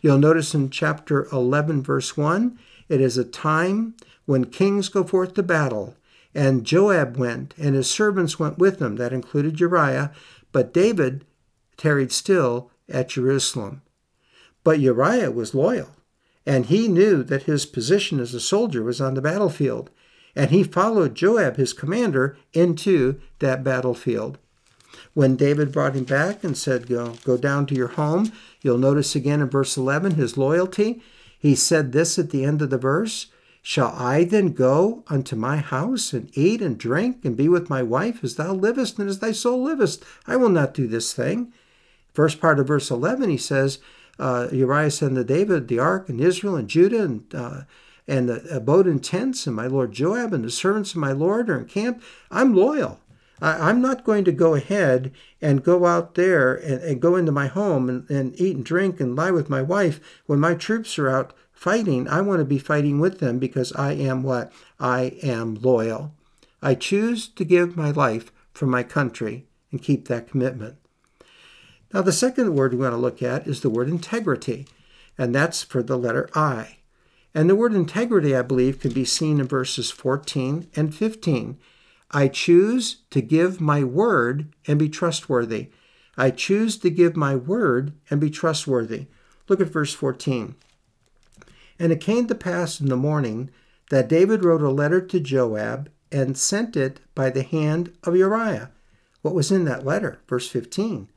You'll 0.00 0.16
notice 0.16 0.54
in 0.54 0.70
chapter 0.70 1.28
11, 1.30 1.82
verse 1.82 2.16
1, 2.16 2.58
it 2.88 3.02
is 3.02 3.18
a 3.18 3.24
time 3.24 3.94
when 4.28 4.44
kings 4.44 4.88
go 4.88 5.02
forth 5.02 5.34
to 5.34 5.42
battle. 5.42 5.96
And 6.34 6.64
Joab 6.64 7.16
went, 7.16 7.54
and 7.56 7.74
his 7.74 7.90
servants 7.90 8.38
went 8.38 8.58
with 8.58 8.80
him. 8.80 8.96
That 8.96 9.12
included 9.12 9.58
Uriah. 9.58 10.12
But 10.52 10.74
David 10.74 11.24
tarried 11.76 12.12
still 12.12 12.70
at 12.88 13.08
Jerusalem. 13.08 13.82
But 14.62 14.80
Uriah 14.80 15.30
was 15.30 15.54
loyal 15.54 15.90
and 16.48 16.64
he 16.66 16.88
knew 16.88 17.22
that 17.22 17.42
his 17.42 17.66
position 17.66 18.18
as 18.18 18.32
a 18.32 18.40
soldier 18.40 18.82
was 18.82 19.02
on 19.02 19.12
the 19.12 19.20
battlefield, 19.20 19.90
and 20.34 20.50
he 20.50 20.64
followed 20.64 21.14
Joab, 21.14 21.56
his 21.56 21.74
commander, 21.74 22.38
into 22.54 23.20
that 23.40 23.62
battlefield. 23.62 24.38
When 25.12 25.36
David 25.36 25.72
brought 25.72 25.94
him 25.94 26.04
back 26.04 26.42
and 26.42 26.56
said, 26.56 26.88
Go, 26.88 27.16
go 27.22 27.36
down 27.36 27.66
to 27.66 27.74
your 27.74 27.88
home, 27.88 28.32
you'll 28.62 28.78
notice 28.78 29.14
again 29.14 29.42
in 29.42 29.50
verse 29.50 29.76
11 29.76 30.12
his 30.12 30.38
loyalty. 30.38 31.02
He 31.38 31.54
said 31.54 31.92
this 31.92 32.18
at 32.18 32.30
the 32.30 32.44
end 32.44 32.62
of 32.62 32.70
the 32.70 32.78
verse 32.78 33.26
Shall 33.68 33.92
I 33.98 34.24
then 34.24 34.54
go 34.54 35.04
unto 35.08 35.36
my 35.36 35.58
house 35.58 36.14
and 36.14 36.30
eat 36.32 36.62
and 36.62 36.78
drink 36.78 37.22
and 37.22 37.36
be 37.36 37.50
with 37.50 37.68
my 37.68 37.82
wife 37.82 38.24
as 38.24 38.36
thou 38.36 38.54
livest 38.54 38.98
and 38.98 39.10
as 39.10 39.18
thy 39.18 39.32
soul 39.32 39.62
livest? 39.62 40.02
I 40.26 40.36
will 40.36 40.48
not 40.48 40.72
do 40.72 40.86
this 40.86 41.12
thing. 41.12 41.52
First 42.14 42.40
part 42.40 42.58
of 42.58 42.66
verse 42.66 42.90
11, 42.90 43.28
he 43.28 43.36
says, 43.36 43.78
uh, 44.18 44.48
Uriah 44.50 44.90
said 44.90 45.14
to 45.14 45.22
David, 45.22 45.68
the 45.68 45.80
ark, 45.80 46.08
and 46.08 46.18
Israel, 46.18 46.56
and 46.56 46.66
Judah, 46.66 47.02
and 47.02 47.34
uh, 47.34 47.60
and 48.08 48.30
the 48.30 48.56
abode 48.56 48.86
in 48.86 49.00
tents, 49.00 49.46
and 49.46 49.54
my 49.54 49.66
lord 49.66 49.92
Joab, 49.92 50.32
and 50.32 50.44
the 50.44 50.50
servants 50.50 50.92
of 50.92 50.96
my 50.96 51.12
lord 51.12 51.50
are 51.50 51.58
in 51.58 51.66
camp. 51.66 52.02
I'm 52.30 52.54
loyal. 52.54 53.00
I, 53.42 53.68
am 53.68 53.82
not 53.82 54.02
going 54.02 54.24
to 54.24 54.32
go 54.32 54.54
ahead 54.54 55.12
and 55.42 55.62
go 55.62 55.84
out 55.84 56.14
there 56.14 56.54
and, 56.54 56.82
and 56.82 57.02
go 57.02 57.16
into 57.16 57.32
my 57.32 57.48
home 57.48 57.90
and, 57.90 58.08
and 58.10 58.40
eat 58.40 58.56
and 58.56 58.64
drink 58.64 58.98
and 58.98 59.14
lie 59.14 59.30
with 59.30 59.50
my 59.50 59.60
wife 59.60 60.00
when 60.24 60.40
my 60.40 60.54
troops 60.54 60.98
are 60.98 61.10
out 61.10 61.34
fighting. 61.58 62.06
I 62.06 62.20
want 62.20 62.38
to 62.38 62.44
be 62.44 62.60
fighting 62.60 63.00
with 63.00 63.18
them 63.18 63.40
because 63.40 63.72
I 63.72 63.92
am 63.94 64.22
what? 64.22 64.52
I 64.78 65.18
am 65.24 65.56
loyal. 65.56 66.14
I 66.62 66.76
choose 66.76 67.26
to 67.30 67.44
give 67.44 67.76
my 67.76 67.90
life 67.90 68.30
for 68.52 68.66
my 68.66 68.84
country 68.84 69.44
and 69.72 69.82
keep 69.82 70.06
that 70.06 70.28
commitment. 70.30 70.76
Now, 71.92 72.02
the 72.02 72.12
second 72.12 72.54
word 72.54 72.72
we 72.72 72.78
want 72.78 72.92
to 72.92 72.96
look 72.96 73.24
at 73.24 73.48
is 73.48 73.60
the 73.60 73.70
word 73.70 73.88
integrity, 73.88 74.68
and 75.18 75.34
that's 75.34 75.64
for 75.64 75.82
the 75.82 75.98
letter 75.98 76.30
I. 76.32 76.76
And 77.34 77.50
the 77.50 77.56
word 77.56 77.74
integrity, 77.74 78.36
I 78.36 78.42
believe, 78.42 78.78
can 78.78 78.92
be 78.92 79.04
seen 79.04 79.40
in 79.40 79.48
verses 79.48 79.90
14 79.90 80.68
and 80.76 80.94
15. 80.94 81.58
I 82.12 82.28
choose 82.28 82.98
to 83.10 83.20
give 83.20 83.60
my 83.60 83.82
word 83.82 84.54
and 84.68 84.78
be 84.78 84.88
trustworthy. 84.88 85.70
I 86.16 86.30
choose 86.30 86.78
to 86.78 86.90
give 86.90 87.16
my 87.16 87.34
word 87.34 87.94
and 88.10 88.20
be 88.20 88.30
trustworthy. 88.30 89.06
Look 89.48 89.60
at 89.60 89.68
verse 89.68 89.92
14. 89.92 90.54
And 91.78 91.92
it 91.92 92.00
came 92.00 92.26
to 92.26 92.34
pass 92.34 92.80
in 92.80 92.88
the 92.88 92.96
morning 92.96 93.50
that 93.90 94.08
David 94.08 94.44
wrote 94.44 94.62
a 94.62 94.70
letter 94.70 95.00
to 95.00 95.20
Joab 95.20 95.90
and 96.10 96.36
sent 96.36 96.76
it 96.76 97.00
by 97.14 97.30
the 97.30 97.42
hand 97.42 97.92
of 98.04 98.16
Uriah. 98.16 98.70
What 99.22 99.34
was 99.34 99.50
in 99.50 99.64
that 99.64 99.84
letter? 99.84 100.20
Verse 100.28 100.48
15. 100.48 101.08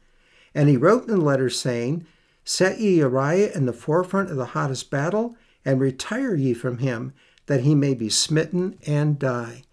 And 0.53 0.69
he 0.69 0.77
wrote 0.77 1.07
in 1.07 1.15
the 1.15 1.21
letter 1.21 1.49
saying, 1.49 2.05
Set 2.43 2.79
ye 2.79 2.97
Uriah 2.97 3.51
in 3.53 3.65
the 3.65 3.73
forefront 3.73 4.29
of 4.29 4.37
the 4.37 4.47
hottest 4.47 4.89
battle, 4.89 5.35
and 5.63 5.79
retire 5.79 6.35
ye 6.35 6.53
from 6.53 6.79
him, 6.79 7.13
that 7.45 7.61
he 7.61 7.75
may 7.75 7.93
be 7.93 8.09
smitten 8.09 8.77
and 8.85 9.19
die. 9.19 9.63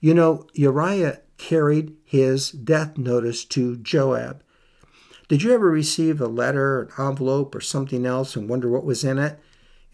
You 0.00 0.12
know, 0.14 0.46
Uriah 0.54 1.20
carried 1.38 1.96
his 2.04 2.50
death 2.50 2.98
notice 2.98 3.44
to 3.46 3.76
Joab. 3.76 4.42
Did 5.28 5.42
you 5.42 5.52
ever 5.52 5.70
receive 5.70 6.20
a 6.20 6.26
letter, 6.26 6.82
an 6.82 7.06
envelope, 7.06 7.54
or 7.54 7.60
something 7.60 8.04
else 8.04 8.36
and 8.36 8.48
wonder 8.48 8.68
what 8.68 8.84
was 8.84 9.04
in 9.04 9.18
it? 9.18 9.38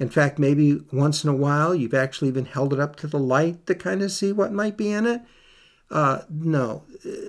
In 0.00 0.08
fact, 0.08 0.38
maybe 0.38 0.80
once 0.92 1.22
in 1.22 1.30
a 1.30 1.36
while 1.36 1.74
you've 1.74 1.94
actually 1.94 2.28
even 2.28 2.46
held 2.46 2.72
it 2.72 2.80
up 2.80 2.96
to 2.96 3.06
the 3.06 3.18
light 3.18 3.66
to 3.66 3.74
kind 3.74 4.02
of 4.02 4.10
see 4.10 4.32
what 4.32 4.52
might 4.52 4.76
be 4.78 4.90
in 4.90 5.06
it. 5.06 5.20
Uh, 5.90 6.22
no, 6.30 6.84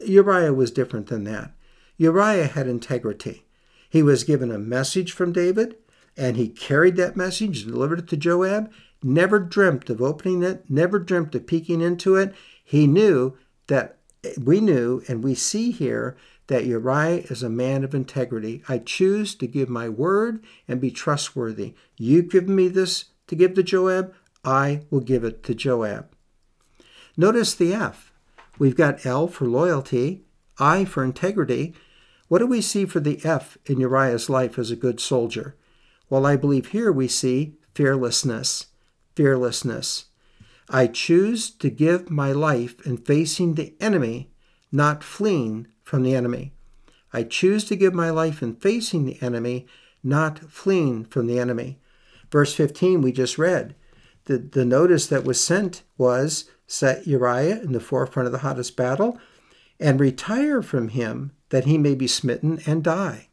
Uriah 0.06 0.54
was 0.54 0.72
different 0.72 1.08
than 1.08 1.26
that. 1.26 1.52
Uriah 1.98 2.48
had 2.48 2.68
integrity. 2.68 3.44
He 3.90 4.02
was 4.02 4.24
given 4.24 4.52
a 4.52 4.58
message 4.58 5.12
from 5.12 5.34
David, 5.34 5.76
and 6.16 6.38
he 6.38 6.48
carried 6.48 6.96
that 6.96 7.18
message, 7.18 7.66
delivered 7.66 8.00
it 8.00 8.08
to 8.08 8.18
Joab, 8.18 8.72
never 9.04 9.38
dreamt 9.38 9.90
of 9.90 10.02
opening 10.02 10.42
it, 10.42 10.64
never 10.70 10.98
dreamt 10.98 11.36
of 11.36 11.46
peeking 11.46 11.82
into 11.82 12.16
it. 12.16 12.34
He 12.64 12.88
knew 12.88 13.38
that 13.68 13.98
we 14.42 14.62
knew, 14.62 15.04
and 15.10 15.24
we 15.24 15.36
see 15.36 15.72
here, 15.72 16.16
that 16.52 16.66
Uriah 16.66 17.24
is 17.30 17.44
a 17.44 17.50
man 17.50 17.82
of 17.86 17.96
integrity. 17.96 18.62
I 18.68 18.80
choose 18.80 19.36
to 19.36 19.48
give 19.48 19.70
my 19.70 19.88
word 19.88 20.44
and 20.68 20.82
be 20.82 20.92
trustworthy. 20.92 21.76
You've 21.98 22.30
given 22.30 22.54
me 22.58 22.68
this 22.68 23.06
to 23.28 23.38
give 23.38 23.54
to 23.54 23.64
Joab, 23.64 24.14
I 24.44 24.82
will 24.90 25.00
give 25.00 25.24
it 25.24 25.44
to 25.44 25.56
Joab. 25.56 26.14
Notice 27.16 27.56
the 27.56 27.74
F. 27.74 28.12
We've 28.60 28.76
got 28.76 29.06
L 29.06 29.30
for 29.30 29.46
loyalty, 29.46 30.26
I 30.60 30.84
for 30.84 31.06
integrity, 31.06 31.74
what 32.28 32.40
do 32.40 32.48
we 32.48 32.60
see 32.60 32.86
for 32.86 33.00
the 33.00 33.24
F 33.24 33.58
in 33.66 33.80
Uriah's 33.80 34.30
life 34.30 34.60
as 34.60 34.72
a 34.72 34.76
good 34.76 35.00
soldier? 35.00 35.56
Well, 36.10 36.26
I 36.26 36.36
believe 36.36 36.68
here 36.68 36.92
we 36.92 37.08
see 37.08 37.56
fearlessness. 37.74 38.66
Fearlessness. 39.16 40.08
I 40.70 40.88
choose 40.88 41.50
to 41.50 41.70
give 41.70 42.12
my 42.12 42.34
life 42.34 42.86
in 42.86 42.98
facing 42.98 43.54
the 43.54 43.74
enemy, 43.80 44.32
not 44.70 45.02
fleeing 45.02 45.68
from 45.84 46.04
the 46.04 46.16
enemy. 46.16 46.54
I 47.14 47.24
choose 47.24 47.66
to 47.66 47.76
give 47.76 47.94
my 47.94 48.10
life 48.10 48.42
in 48.42 48.56
facing 48.56 49.06
the 49.06 49.22
enemy, 49.22 49.66
not 50.04 50.40
fleeing 50.52 51.06
from 51.06 51.28
the 51.28 51.40
enemy. 51.40 51.80
Verse 52.32 52.54
15 52.54 53.02
we 53.02 53.12
just 53.12 53.38
read. 53.38 53.76
The, 54.26 54.38
the 54.38 54.66
notice 54.66 55.08
that 55.08 55.26
was 55.26 55.44
sent 55.44 55.84
was 55.98 56.50
set 56.68 57.06
Uriah 57.06 57.62
in 57.62 57.74
the 57.74 57.80
forefront 57.80 58.28
of 58.28 58.32
the 58.32 58.40
hottest 58.40 58.78
battle 58.78 59.20
and 59.80 60.00
retire 60.00 60.62
from 60.62 60.90
him 60.90 61.32
that 61.50 61.66
he 61.66 61.78
may 61.78 61.96
be 61.96 62.08
smitten 62.08 62.62
and 62.66 62.84
die. 62.84 63.28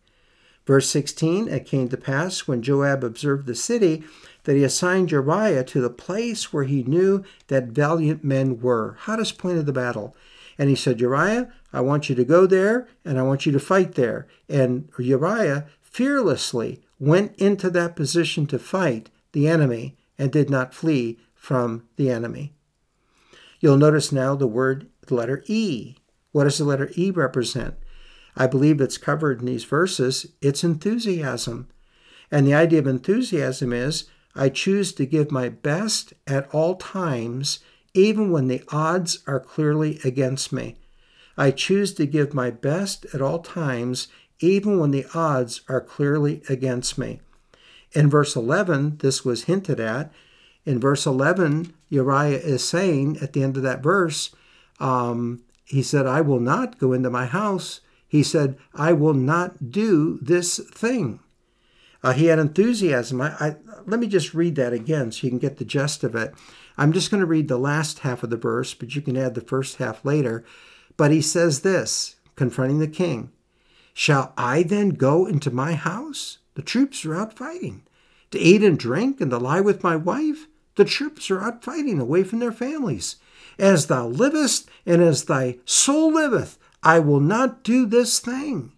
Verse 0.66 0.88
16 0.88 1.48
It 1.48 1.66
came 1.66 1.88
to 1.88 1.96
pass 1.96 2.48
when 2.48 2.62
Joab 2.62 3.04
observed 3.04 3.46
the 3.46 3.54
city 3.54 4.02
that 4.44 4.56
he 4.56 4.64
assigned 4.64 5.10
Uriah 5.10 5.64
to 5.64 5.80
the 5.80 5.90
place 5.90 6.52
where 6.52 6.64
he 6.64 6.82
knew 6.82 7.22
that 7.46 7.68
valiant 7.68 8.24
men 8.24 8.60
were. 8.60 8.96
Hottest 9.00 9.38
point 9.38 9.58
of 9.58 9.66
the 9.66 9.72
battle. 9.72 10.16
And 10.58 10.68
he 10.68 10.74
said, 10.74 11.00
Uriah, 11.00 11.52
I 11.72 11.80
want 11.80 12.08
you 12.08 12.14
to 12.16 12.24
go 12.24 12.46
there 12.46 12.88
and 13.04 13.18
I 13.18 13.22
want 13.22 13.46
you 13.46 13.52
to 13.52 13.60
fight 13.60 13.94
there. 13.94 14.26
And 14.48 14.90
Uriah 14.98 15.66
fearlessly 15.80 16.82
went 16.98 17.36
into 17.36 17.70
that 17.70 17.94
position 17.94 18.46
to 18.48 18.58
fight 18.58 19.10
the 19.32 19.46
enemy 19.46 19.96
and 20.18 20.32
did 20.32 20.50
not 20.50 20.74
flee 20.74 21.18
from 21.34 21.86
the 21.96 22.10
enemy. 22.10 22.52
You'll 23.60 23.76
notice 23.76 24.12
now 24.12 24.34
the 24.34 24.46
word, 24.46 24.88
the 25.06 25.14
letter 25.14 25.42
E. 25.46 25.96
What 26.32 26.44
does 26.44 26.58
the 26.58 26.64
letter 26.64 26.90
E 26.96 27.10
represent? 27.10 27.74
I 28.36 28.46
believe 28.46 28.80
it's 28.80 28.98
covered 28.98 29.40
in 29.40 29.46
these 29.46 29.64
verses, 29.64 30.26
it's 30.40 30.62
enthusiasm. 30.62 31.68
And 32.30 32.46
the 32.46 32.54
idea 32.54 32.78
of 32.78 32.86
enthusiasm 32.86 33.72
is 33.72 34.04
I 34.34 34.48
choose 34.48 34.92
to 34.92 35.06
give 35.06 35.32
my 35.32 35.48
best 35.48 36.12
at 36.26 36.52
all 36.54 36.76
times, 36.76 37.58
even 37.94 38.30
when 38.30 38.48
the 38.48 38.62
odds 38.68 39.20
are 39.26 39.40
clearly 39.40 39.98
against 40.04 40.52
me. 40.52 40.76
I 41.36 41.50
choose 41.50 41.94
to 41.94 42.06
give 42.06 42.34
my 42.34 42.50
best 42.50 43.06
at 43.14 43.22
all 43.22 43.38
times, 43.38 44.08
even 44.40 44.78
when 44.78 44.90
the 44.90 45.06
odds 45.14 45.60
are 45.68 45.80
clearly 45.80 46.42
against 46.48 46.98
me. 46.98 47.20
In 47.92 48.10
verse 48.10 48.36
11, 48.36 48.98
this 48.98 49.24
was 49.24 49.44
hinted 49.44 49.80
at. 49.80 50.12
In 50.64 50.80
verse 50.80 51.06
11, 51.06 51.72
Uriah 51.88 52.38
is 52.38 52.66
saying 52.66 53.18
at 53.22 53.32
the 53.32 53.42
end 53.42 53.56
of 53.56 53.62
that 53.62 53.82
verse, 53.82 54.34
um, 54.80 55.42
he 55.64 55.82
said, 55.82 56.06
I 56.06 56.20
will 56.20 56.40
not 56.40 56.78
go 56.78 56.92
into 56.92 57.10
my 57.10 57.26
house. 57.26 57.80
He 58.06 58.22
said, 58.22 58.56
I 58.74 58.92
will 58.92 59.14
not 59.14 59.70
do 59.70 60.18
this 60.20 60.58
thing. 60.58 61.20
Uh, 62.02 62.12
he 62.12 62.26
had 62.26 62.38
enthusiasm. 62.38 63.20
I, 63.20 63.28
I, 63.40 63.56
let 63.86 64.00
me 64.00 64.06
just 64.06 64.34
read 64.34 64.56
that 64.56 64.72
again 64.72 65.12
so 65.12 65.26
you 65.26 65.30
can 65.30 65.38
get 65.38 65.58
the 65.58 65.64
gist 65.64 66.04
of 66.04 66.14
it. 66.14 66.32
I'm 66.78 66.92
just 66.92 67.10
going 67.10 67.20
to 67.20 67.26
read 67.26 67.48
the 67.48 67.58
last 67.58 68.00
half 68.00 68.22
of 68.22 68.30
the 68.30 68.36
verse, 68.36 68.72
but 68.72 68.94
you 68.94 69.02
can 69.02 69.16
add 69.16 69.34
the 69.34 69.40
first 69.40 69.76
half 69.76 70.04
later. 70.04 70.44
But 70.96 71.10
he 71.10 71.20
says 71.20 71.60
this, 71.60 72.16
confronting 72.36 72.78
the 72.78 72.88
king 72.88 73.32
Shall 73.92 74.32
I 74.38 74.62
then 74.62 74.90
go 74.90 75.26
into 75.26 75.50
my 75.50 75.74
house? 75.74 76.38
The 76.54 76.62
troops 76.62 77.04
are 77.04 77.16
out 77.16 77.36
fighting. 77.36 77.82
To 78.30 78.38
eat 78.38 78.62
and 78.62 78.78
drink 78.78 79.20
and 79.20 79.32
to 79.32 79.38
lie 79.38 79.60
with 79.60 79.82
my 79.82 79.96
wife? 79.96 80.46
The 80.76 80.84
troops 80.84 81.32
are 81.32 81.40
out 81.40 81.64
fighting 81.64 81.98
away 81.98 82.22
from 82.22 82.38
their 82.38 82.52
families. 82.52 83.16
As 83.58 83.88
thou 83.88 84.06
livest 84.06 84.70
and 84.86 85.02
as 85.02 85.24
thy 85.24 85.58
soul 85.64 86.12
liveth, 86.12 86.60
I 86.80 87.00
will 87.00 87.18
not 87.18 87.64
do 87.64 87.86
this 87.86 88.20
thing. 88.20 88.70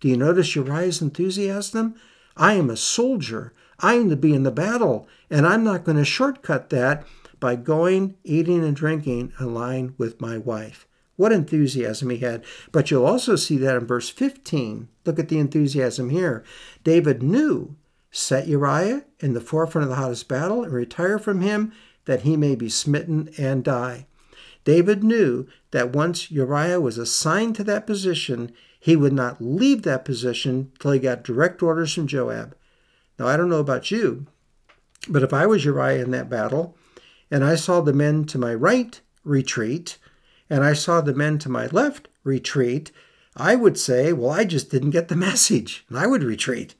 Do 0.00 0.08
you 0.08 0.16
notice 0.16 0.56
Uriah's 0.56 1.00
enthusiasm? 1.00 1.94
I 2.36 2.54
am 2.54 2.68
a 2.68 2.76
soldier. 2.76 3.52
I 3.78 3.94
am 3.94 4.10
to 4.10 4.16
be 4.16 4.34
in 4.34 4.42
the 4.42 4.50
battle, 4.50 5.06
and 5.30 5.46
I'm 5.46 5.62
not 5.62 5.84
going 5.84 5.98
to 5.98 6.04
shortcut 6.04 6.70
that 6.70 7.06
by 7.40 7.56
going, 7.56 8.16
eating, 8.24 8.64
and 8.64 8.76
drinking 8.76 9.32
in 9.38 9.94
with 9.98 10.20
my 10.20 10.38
wife. 10.38 10.86
What 11.16 11.32
enthusiasm 11.32 12.10
he 12.10 12.18
had. 12.18 12.44
But 12.70 12.90
you'll 12.90 13.04
also 13.04 13.34
see 13.34 13.56
that 13.58 13.76
in 13.76 13.86
verse 13.86 14.08
15. 14.08 14.88
Look 15.04 15.18
at 15.18 15.28
the 15.28 15.38
enthusiasm 15.38 16.10
here. 16.10 16.44
David 16.84 17.22
knew, 17.22 17.76
set 18.10 18.46
Uriah 18.46 19.04
in 19.18 19.34
the 19.34 19.40
forefront 19.40 19.84
of 19.84 19.90
the 19.90 19.96
hottest 19.96 20.28
battle 20.28 20.62
and 20.62 20.72
retire 20.72 21.18
from 21.18 21.40
him 21.40 21.72
that 22.04 22.22
he 22.22 22.36
may 22.36 22.54
be 22.54 22.68
smitten 22.68 23.30
and 23.36 23.64
die. 23.64 24.06
David 24.64 25.02
knew 25.02 25.46
that 25.70 25.92
once 25.92 26.30
Uriah 26.30 26.80
was 26.80 26.98
assigned 26.98 27.56
to 27.56 27.64
that 27.64 27.86
position, 27.86 28.52
he 28.78 28.96
would 28.96 29.12
not 29.12 29.42
leave 29.42 29.82
that 29.82 30.04
position 30.04 30.72
till 30.78 30.92
he 30.92 31.00
got 31.00 31.24
direct 31.24 31.62
orders 31.62 31.94
from 31.94 32.06
Joab. 32.06 32.54
Now, 33.18 33.26
I 33.26 33.36
don't 33.36 33.50
know 33.50 33.58
about 33.58 33.90
you, 33.90 34.26
but 35.08 35.22
if 35.22 35.32
I 35.32 35.46
was 35.46 35.64
Uriah 35.64 36.02
in 36.02 36.10
that 36.12 36.30
battle, 36.30 36.76
and 37.30 37.44
I 37.44 37.54
saw 37.54 37.80
the 37.80 37.92
men 37.92 38.24
to 38.26 38.38
my 38.38 38.54
right 38.54 39.00
retreat, 39.24 39.98
and 40.48 40.64
I 40.64 40.72
saw 40.72 41.00
the 41.00 41.14
men 41.14 41.38
to 41.40 41.48
my 41.48 41.66
left 41.66 42.08
retreat, 42.24 42.90
I 43.36 43.54
would 43.54 43.78
say, 43.78 44.12
Well, 44.12 44.30
I 44.30 44.44
just 44.44 44.70
didn't 44.70 44.90
get 44.90 45.08
the 45.08 45.16
message, 45.28 45.84
and 45.88 45.98
I 45.98 46.06
would 46.06 46.22
retreat. 46.22 46.74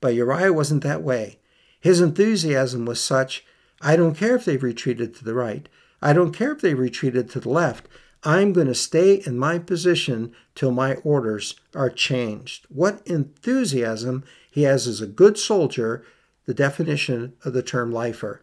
But 0.00 0.14
Uriah 0.14 0.52
wasn't 0.52 0.82
that 0.84 1.02
way. 1.02 1.38
His 1.80 2.00
enthusiasm 2.00 2.84
was 2.84 3.00
such 3.00 3.44
I 3.80 3.96
don't 3.96 4.16
care 4.16 4.34
if 4.34 4.44
they've 4.44 4.62
retreated 4.62 5.14
to 5.16 5.24
the 5.24 5.34
right. 5.34 5.68
I 6.02 6.12
don't 6.12 6.32
care 6.32 6.52
if 6.52 6.60
they 6.60 6.74
retreated 6.74 7.30
to 7.30 7.40
the 7.40 7.48
left. 7.48 7.88
I'm 8.24 8.52
going 8.52 8.66
to 8.66 8.74
stay 8.74 9.22
in 9.24 9.38
my 9.38 9.58
position 9.58 10.32
till 10.56 10.72
my 10.72 10.94
orders 10.96 11.54
are 11.74 11.90
changed. 11.90 12.66
What 12.68 13.06
enthusiasm 13.06 14.24
he 14.50 14.64
has 14.64 14.88
as 14.88 15.00
a 15.00 15.06
good 15.06 15.38
soldier, 15.38 16.04
the 16.46 16.54
definition 16.54 17.34
of 17.44 17.52
the 17.52 17.62
term 17.62 17.92
lifer. 17.92 18.42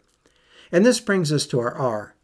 And 0.75 0.85
this 0.85 0.99
brings 0.99 1.31
us 1.31 1.47
to 1.47 1.59
our 1.61 1.73
R. 1.73 2.15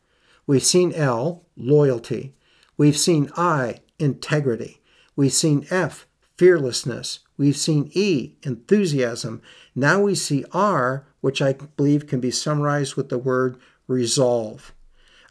We've 0.45 0.61
seen 0.61 0.91
L, 0.91 1.45
loyalty. 1.55 2.35
We've 2.75 2.97
seen 2.97 3.31
I, 3.37 3.79
integrity. 3.97 4.81
We've 5.15 5.31
seen 5.31 5.65
F, 5.71 6.05
fearlessness. 6.35 7.19
We've 7.37 7.55
seen 7.55 7.89
E, 7.93 8.35
enthusiasm. 8.43 9.41
Now 9.73 10.01
we 10.01 10.15
see 10.15 10.43
R, 10.51 11.07
which 11.21 11.41
I 11.41 11.53
believe 11.53 12.07
can 12.07 12.19
be 12.19 12.29
summarized 12.29 12.95
with 12.95 13.07
the 13.07 13.17
word 13.17 13.55
resolve. 13.87 14.73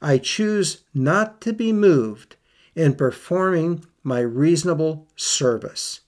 I 0.01 0.17
choose 0.17 0.85
not 0.95 1.43
to 1.43 1.53
be 1.53 1.75
moved 1.75 2.37
in 2.75 2.95
performing 2.95 3.85
my 4.03 4.21
reasonable 4.21 5.09
service. 5.15 6.01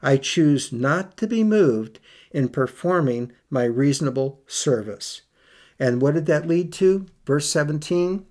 I 0.00 0.16
choose 0.16 0.72
not 0.72 1.18
to 1.18 1.26
be 1.26 1.44
moved 1.44 2.00
in 2.30 2.48
performing 2.48 3.32
my 3.50 3.64
reasonable 3.64 4.40
service. 4.46 5.20
And 5.78 6.00
what 6.00 6.14
did 6.14 6.26
that 6.26 6.46
lead 6.46 6.72
to? 6.74 7.06
Verse 7.26 7.48
17 7.48 8.24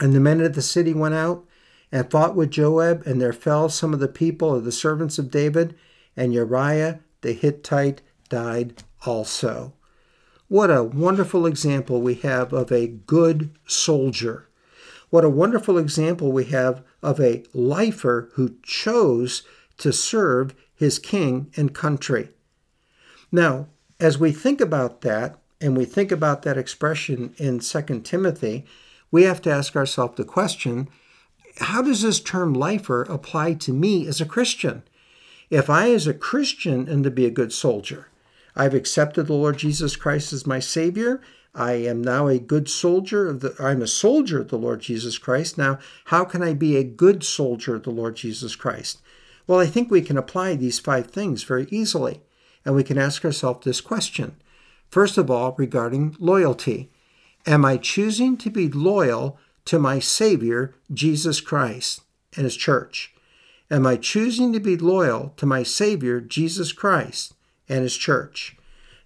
And 0.00 0.12
the 0.12 0.20
men 0.20 0.40
of 0.40 0.54
the 0.54 0.62
city 0.62 0.94
went 0.94 1.14
out 1.14 1.44
and 1.90 2.10
fought 2.10 2.36
with 2.36 2.50
Joab, 2.50 3.06
and 3.06 3.20
there 3.20 3.32
fell 3.32 3.68
some 3.68 3.94
of 3.94 4.00
the 4.00 4.08
people 4.08 4.54
of 4.54 4.64
the 4.64 4.72
servants 4.72 5.18
of 5.18 5.30
David, 5.30 5.74
and 6.16 6.34
Uriah 6.34 7.00
the 7.22 7.32
Hittite 7.32 8.02
died 8.28 8.82
also. 9.06 9.72
What 10.48 10.70
a 10.70 10.82
wonderful 10.82 11.46
example 11.46 12.00
we 12.00 12.14
have 12.16 12.52
of 12.52 12.72
a 12.72 12.86
good 12.86 13.50
soldier. 13.66 14.48
What 15.10 15.24
a 15.24 15.30
wonderful 15.30 15.78
example 15.78 16.32
we 16.32 16.44
have 16.46 16.82
of 17.02 17.20
a 17.20 17.44
lifer 17.52 18.30
who 18.34 18.56
chose 18.62 19.42
to 19.78 19.92
serve 19.92 20.54
his 20.74 20.98
king 20.98 21.52
and 21.56 21.74
country. 21.74 22.30
Now, 23.32 23.68
as 24.00 24.18
we 24.18 24.32
think 24.32 24.60
about 24.60 25.00
that, 25.02 25.38
and 25.60 25.76
we 25.76 25.84
think 25.84 26.12
about 26.12 26.42
that 26.42 26.58
expression 26.58 27.34
in 27.36 27.60
2 27.60 28.00
Timothy, 28.00 28.64
we 29.10 29.24
have 29.24 29.42
to 29.42 29.50
ask 29.50 29.74
ourselves 29.74 30.16
the 30.16 30.24
question 30.24 30.88
how 31.60 31.82
does 31.82 32.02
this 32.02 32.20
term 32.20 32.54
lifer 32.54 33.02
apply 33.02 33.54
to 33.54 33.72
me 33.72 34.06
as 34.06 34.20
a 34.20 34.26
Christian? 34.26 34.82
If 35.50 35.68
I, 35.68 35.90
as 35.90 36.06
a 36.06 36.14
Christian, 36.14 36.88
am 36.88 37.02
to 37.02 37.10
be 37.10 37.26
a 37.26 37.30
good 37.30 37.52
soldier, 37.52 38.08
I've 38.54 38.74
accepted 38.74 39.26
the 39.26 39.34
Lord 39.34 39.58
Jesus 39.58 39.96
Christ 39.96 40.32
as 40.32 40.46
my 40.46 40.60
Savior. 40.60 41.20
I 41.54 41.72
am 41.72 42.02
now 42.02 42.28
a 42.28 42.38
good 42.38 42.68
soldier 42.68 43.28
of 43.28 43.40
the 43.40 43.54
I'm 43.58 43.82
a 43.82 43.86
soldier 43.86 44.40
of 44.40 44.48
the 44.48 44.58
Lord 44.58 44.80
Jesus 44.80 45.18
Christ. 45.18 45.58
Now, 45.58 45.78
how 46.06 46.24
can 46.24 46.42
I 46.42 46.54
be 46.54 46.76
a 46.76 46.84
good 46.84 47.24
soldier 47.24 47.76
of 47.76 47.82
the 47.82 47.90
Lord 47.90 48.16
Jesus 48.16 48.54
Christ? 48.54 49.00
Well, 49.46 49.58
I 49.58 49.66
think 49.66 49.90
we 49.90 50.02
can 50.02 50.18
apply 50.18 50.54
these 50.54 50.78
five 50.78 51.06
things 51.06 51.42
very 51.42 51.66
easily, 51.70 52.20
and 52.64 52.74
we 52.74 52.84
can 52.84 52.98
ask 52.98 53.24
ourselves 53.24 53.64
this 53.64 53.80
question. 53.80 54.36
First 54.90 55.18
of 55.18 55.30
all, 55.30 55.54
regarding 55.58 56.16
loyalty. 56.18 56.90
Am 57.46 57.64
I 57.64 57.76
choosing 57.76 58.36
to 58.38 58.50
be 58.50 58.68
loyal 58.68 59.38
to 59.66 59.78
my 59.78 59.98
Savior, 59.98 60.74
Jesus 60.92 61.40
Christ, 61.40 62.02
and 62.36 62.44
His 62.44 62.56
church? 62.56 63.14
Am 63.70 63.86
I 63.86 63.96
choosing 63.96 64.52
to 64.52 64.60
be 64.60 64.76
loyal 64.76 65.34
to 65.36 65.46
my 65.46 65.62
Savior, 65.62 66.20
Jesus 66.20 66.72
Christ, 66.72 67.34
and 67.68 67.82
his 67.82 67.96
church. 67.96 68.56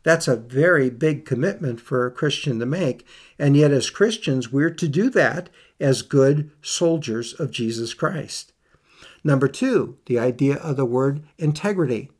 That's 0.04 0.28
a 0.28 0.36
very 0.36 0.90
big 0.90 1.24
commitment 1.24 1.80
for 1.80 2.06
a 2.06 2.10
Christian 2.10 2.58
to 2.58 2.66
make. 2.66 3.06
And 3.38 3.56
yet, 3.56 3.70
as 3.70 3.90
Christians, 3.90 4.52
we're 4.52 4.70
to 4.70 4.88
do 4.88 5.10
that 5.10 5.48
as 5.80 6.02
good 6.02 6.50
soldiers 6.60 7.34
of 7.34 7.50
Jesus 7.50 7.94
Christ. 7.94 8.52
Number 9.24 9.48
two, 9.48 9.98
the 10.06 10.18
idea 10.18 10.56
of 10.56 10.76
the 10.76 10.84
word 10.84 11.22
integrity. 11.38 12.10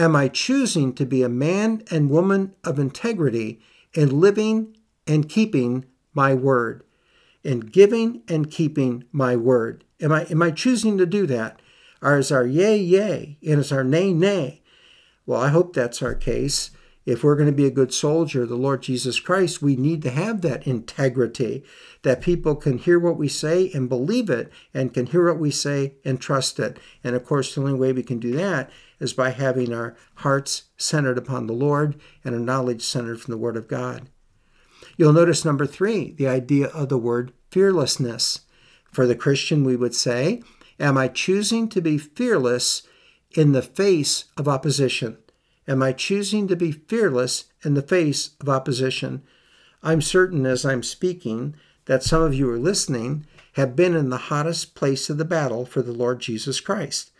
Am 0.00 0.16
I 0.16 0.28
choosing 0.28 0.94
to 0.94 1.04
be 1.04 1.22
a 1.22 1.28
man 1.28 1.82
and 1.90 2.08
woman 2.08 2.54
of 2.64 2.78
integrity 2.78 3.60
in 3.92 4.18
living 4.18 4.74
and 5.06 5.28
keeping 5.28 5.84
my 6.14 6.32
word? 6.32 6.84
In 7.44 7.60
giving 7.60 8.22
and 8.26 8.50
keeping 8.50 9.04
my 9.12 9.36
word? 9.36 9.84
Am 10.00 10.10
I, 10.10 10.22
am 10.30 10.40
I 10.40 10.52
choosing 10.52 10.96
to 10.96 11.04
do 11.04 11.26
that? 11.26 11.60
Or 12.00 12.16
is 12.16 12.32
our 12.32 12.46
yea, 12.46 12.78
yea, 12.78 13.36
and 13.46 13.60
is 13.60 13.72
our 13.72 13.84
nay, 13.84 14.14
nay? 14.14 14.62
Well, 15.26 15.42
I 15.42 15.48
hope 15.48 15.74
that's 15.74 16.00
our 16.00 16.14
case. 16.14 16.70
If 17.06 17.24
we're 17.24 17.36
going 17.36 17.46
to 17.48 17.52
be 17.52 17.66
a 17.66 17.70
good 17.70 17.94
soldier 17.94 18.44
the 18.44 18.56
Lord 18.56 18.82
Jesus 18.82 19.20
Christ, 19.20 19.62
we 19.62 19.74
need 19.74 20.02
to 20.02 20.10
have 20.10 20.42
that 20.42 20.66
integrity 20.66 21.64
that 22.02 22.20
people 22.20 22.54
can 22.54 22.78
hear 22.78 22.98
what 22.98 23.16
we 23.16 23.28
say 23.28 23.70
and 23.72 23.88
believe 23.88 24.28
it, 24.28 24.52
and 24.74 24.92
can 24.92 25.06
hear 25.06 25.26
what 25.26 25.40
we 25.40 25.50
say 25.50 25.94
and 26.04 26.20
trust 26.20 26.58
it. 26.58 26.78
And 27.02 27.16
of 27.16 27.24
course, 27.24 27.54
the 27.54 27.62
only 27.62 27.74
way 27.74 27.92
we 27.92 28.02
can 28.02 28.18
do 28.18 28.32
that 28.32 28.70
is 28.98 29.14
by 29.14 29.30
having 29.30 29.72
our 29.72 29.96
hearts 30.16 30.64
centered 30.76 31.16
upon 31.16 31.46
the 31.46 31.54
Lord 31.54 31.98
and 32.22 32.34
our 32.34 32.40
knowledge 32.40 32.82
centered 32.82 33.20
from 33.20 33.32
the 33.32 33.38
Word 33.38 33.56
of 33.56 33.66
God. 33.66 34.08
You'll 34.96 35.14
notice 35.14 35.44
number 35.44 35.66
three, 35.66 36.12
the 36.12 36.28
idea 36.28 36.66
of 36.68 36.90
the 36.90 36.98
word 36.98 37.32
fearlessness. 37.50 38.40
For 38.92 39.06
the 39.06 39.14
Christian, 39.14 39.64
we 39.64 39.76
would 39.76 39.94
say, 39.94 40.42
Am 40.78 40.98
I 40.98 41.08
choosing 41.08 41.68
to 41.70 41.80
be 41.80 41.96
fearless 41.96 42.82
in 43.34 43.52
the 43.52 43.62
face 43.62 44.24
of 44.36 44.48
opposition? 44.48 45.18
Am 45.70 45.84
I 45.84 45.92
choosing 45.92 46.48
to 46.48 46.56
be 46.56 46.72
fearless 46.72 47.44
in 47.62 47.74
the 47.74 47.82
face 47.82 48.30
of 48.40 48.48
opposition? 48.48 49.22
I'm 49.84 50.02
certain 50.02 50.44
as 50.44 50.66
I'm 50.66 50.82
speaking 50.82 51.54
that 51.84 52.02
some 52.02 52.22
of 52.22 52.34
you 52.34 52.50
are 52.50 52.58
listening 52.58 53.24
have 53.52 53.76
been 53.76 53.94
in 53.94 54.10
the 54.10 54.16
hottest 54.16 54.74
place 54.74 55.08
of 55.08 55.16
the 55.16 55.24
battle 55.24 55.64
for 55.64 55.80
the 55.80 55.92
Lord 55.92 56.18
Jesus 56.18 56.58
Christ. 56.58 57.12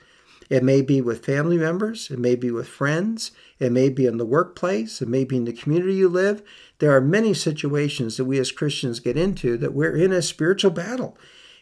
It 0.49 0.65
may 0.65 0.83
be 0.83 1.01
with 1.01 1.25
family 1.25 1.59
members, 1.59 2.11
it 2.11 2.19
may 2.19 2.35
be 2.35 2.51
with 2.51 2.67
friends, 2.67 3.31
it 3.61 3.71
may 3.71 3.89
be 3.89 4.05
in 4.05 4.17
the 4.17 4.27
workplace, 4.27 5.01
it 5.01 5.07
may 5.09 5.23
be 5.23 5.37
in 5.37 5.45
the 5.45 5.53
community 5.53 5.95
you 5.95 6.09
live. 6.09 6.43
There 6.81 6.91
are 6.91 7.01
many 7.01 7.35
situations 7.35 8.17
that 8.17 8.25
we 8.25 8.41
as 8.41 8.51
Christians 8.51 8.99
get 8.99 9.17
into 9.17 9.59
that 9.59 9.75
we're 9.75 9.97
in 9.97 10.13
a 10.13 10.23
spiritual 10.23 10.73
battle 10.73 11.17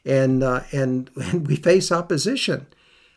and, 0.06 0.42
uh, 0.42 0.62
and, 0.72 1.10
and 1.16 1.46
we 1.46 1.56
face 1.56 1.92
opposition. 1.92 2.66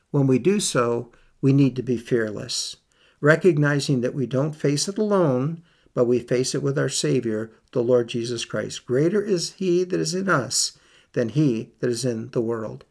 When 0.09 0.27
we 0.27 0.39
do 0.39 0.59
so, 0.59 1.13
we 1.39 1.53
need 1.53 1.77
to 1.77 1.83
be 1.83 1.95
fearless, 1.95 2.75
recognizing 3.21 4.01
that 4.01 4.15
we 4.15 4.25
don't 4.25 4.53
face 4.53 4.87
it 4.87 4.97
alone, 4.97 5.61
but 5.93 6.05
we 6.05 6.19
face 6.19 6.53
it 6.53 6.63
with 6.63 6.77
our 6.77 6.89
Savior, 6.89 7.51
the 7.71 7.83
Lord 7.83 8.09
Jesus 8.09 8.43
Christ. 8.43 8.85
Greater 8.85 9.21
is 9.21 9.53
He 9.53 9.83
that 9.83 9.99
is 9.99 10.13
in 10.13 10.27
us 10.27 10.77
than 11.13 11.29
He 11.29 11.69
that 11.79 11.89
is 11.89 12.03
in 12.03 12.31
the 12.31 12.41
world. 12.41 12.83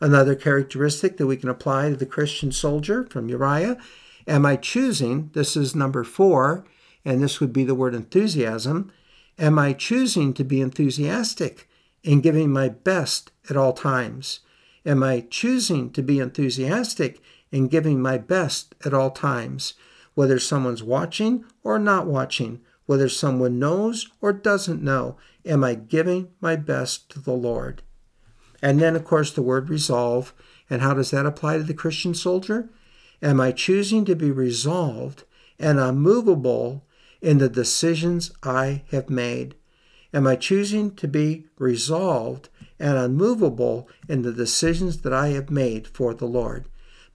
Another 0.00 0.34
characteristic 0.34 1.16
that 1.16 1.26
we 1.26 1.36
can 1.36 1.48
apply 1.48 1.88
to 1.88 1.96
the 1.96 2.06
Christian 2.06 2.52
soldier 2.52 3.06
from 3.10 3.28
Uriah 3.28 3.78
Am 4.26 4.46
I 4.46 4.56
choosing, 4.56 5.30
this 5.34 5.54
is 5.54 5.74
number 5.74 6.02
four, 6.02 6.64
and 7.04 7.22
this 7.22 7.40
would 7.40 7.52
be 7.52 7.64
the 7.64 7.74
word 7.74 7.94
enthusiasm. 7.94 8.90
Am 9.38 9.58
I 9.58 9.74
choosing 9.74 10.32
to 10.34 10.44
be 10.44 10.62
enthusiastic 10.62 11.68
in 12.02 12.22
giving 12.22 12.50
my 12.50 12.70
best 12.70 13.32
at 13.50 13.56
all 13.56 13.74
times? 13.74 14.40
Am 14.86 15.02
I 15.02 15.26
choosing 15.28 15.90
to 15.90 16.02
be 16.02 16.20
enthusiastic 16.20 17.20
in 17.54 17.68
giving 17.68 18.02
my 18.02 18.18
best 18.18 18.74
at 18.84 18.92
all 18.92 19.12
times? 19.12 19.74
Whether 20.14 20.40
someone's 20.40 20.82
watching 20.82 21.44
or 21.62 21.78
not 21.78 22.04
watching, 22.04 22.60
whether 22.86 23.08
someone 23.08 23.60
knows 23.60 24.08
or 24.20 24.32
doesn't 24.32 24.82
know, 24.82 25.18
am 25.46 25.62
I 25.62 25.74
giving 25.74 26.30
my 26.40 26.56
best 26.56 27.08
to 27.10 27.20
the 27.20 27.32
Lord? 27.32 27.82
And 28.60 28.80
then, 28.80 28.96
of 28.96 29.04
course, 29.04 29.30
the 29.30 29.40
word 29.40 29.70
resolve. 29.70 30.34
And 30.68 30.82
how 30.82 30.94
does 30.94 31.12
that 31.12 31.26
apply 31.26 31.58
to 31.58 31.62
the 31.62 31.74
Christian 31.74 32.12
soldier? 32.12 32.70
Am 33.22 33.40
I 33.40 33.52
choosing 33.52 34.04
to 34.06 34.16
be 34.16 34.32
resolved 34.32 35.22
and 35.56 35.78
unmovable 35.78 36.84
in 37.22 37.38
the 37.38 37.48
decisions 37.48 38.32
I 38.42 38.82
have 38.90 39.08
made? 39.08 39.54
Am 40.12 40.26
I 40.26 40.34
choosing 40.34 40.92
to 40.96 41.06
be 41.06 41.46
resolved 41.56 42.48
and 42.80 42.98
unmovable 42.98 43.88
in 44.08 44.22
the 44.22 44.32
decisions 44.32 45.02
that 45.02 45.12
I 45.12 45.28
have 45.28 45.50
made 45.50 45.86
for 45.86 46.14
the 46.14 46.26
Lord? 46.26 46.66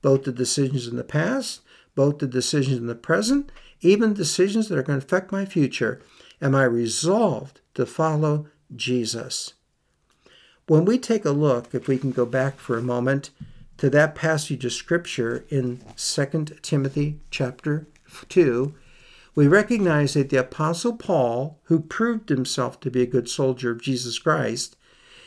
Both 0.02 0.24
the 0.24 0.32
decisions 0.32 0.86
in 0.86 0.96
the 0.96 1.04
past, 1.04 1.60
both 1.94 2.18
the 2.18 2.26
decisions 2.26 2.78
in 2.78 2.86
the 2.86 2.94
present, 2.94 3.50
even 3.80 4.14
decisions 4.14 4.68
that 4.68 4.78
are 4.78 4.82
going 4.82 5.00
to 5.00 5.04
affect 5.04 5.32
my 5.32 5.44
future. 5.44 6.00
Am 6.40 6.54
I 6.54 6.64
resolved 6.64 7.60
to 7.74 7.84
follow 7.84 8.46
Jesus? 8.74 9.54
When 10.66 10.84
we 10.84 10.98
take 10.98 11.24
a 11.24 11.32
look, 11.32 11.74
if 11.74 11.88
we 11.88 11.98
can 11.98 12.12
go 12.12 12.24
back 12.24 12.58
for 12.58 12.78
a 12.78 12.82
moment 12.82 13.30
to 13.78 13.90
that 13.90 14.14
passage 14.14 14.64
of 14.64 14.72
scripture 14.72 15.44
in 15.48 15.80
2 15.96 16.44
Timothy 16.62 17.20
chapter 17.30 17.88
2, 18.28 18.74
we 19.34 19.48
recognize 19.48 20.14
that 20.14 20.28
the 20.28 20.36
apostle 20.36 20.96
Paul, 20.96 21.58
who 21.64 21.80
proved 21.80 22.28
himself 22.28 22.78
to 22.80 22.90
be 22.90 23.02
a 23.02 23.06
good 23.06 23.28
soldier 23.28 23.70
of 23.70 23.82
Jesus 23.82 24.18
Christ, 24.18 24.76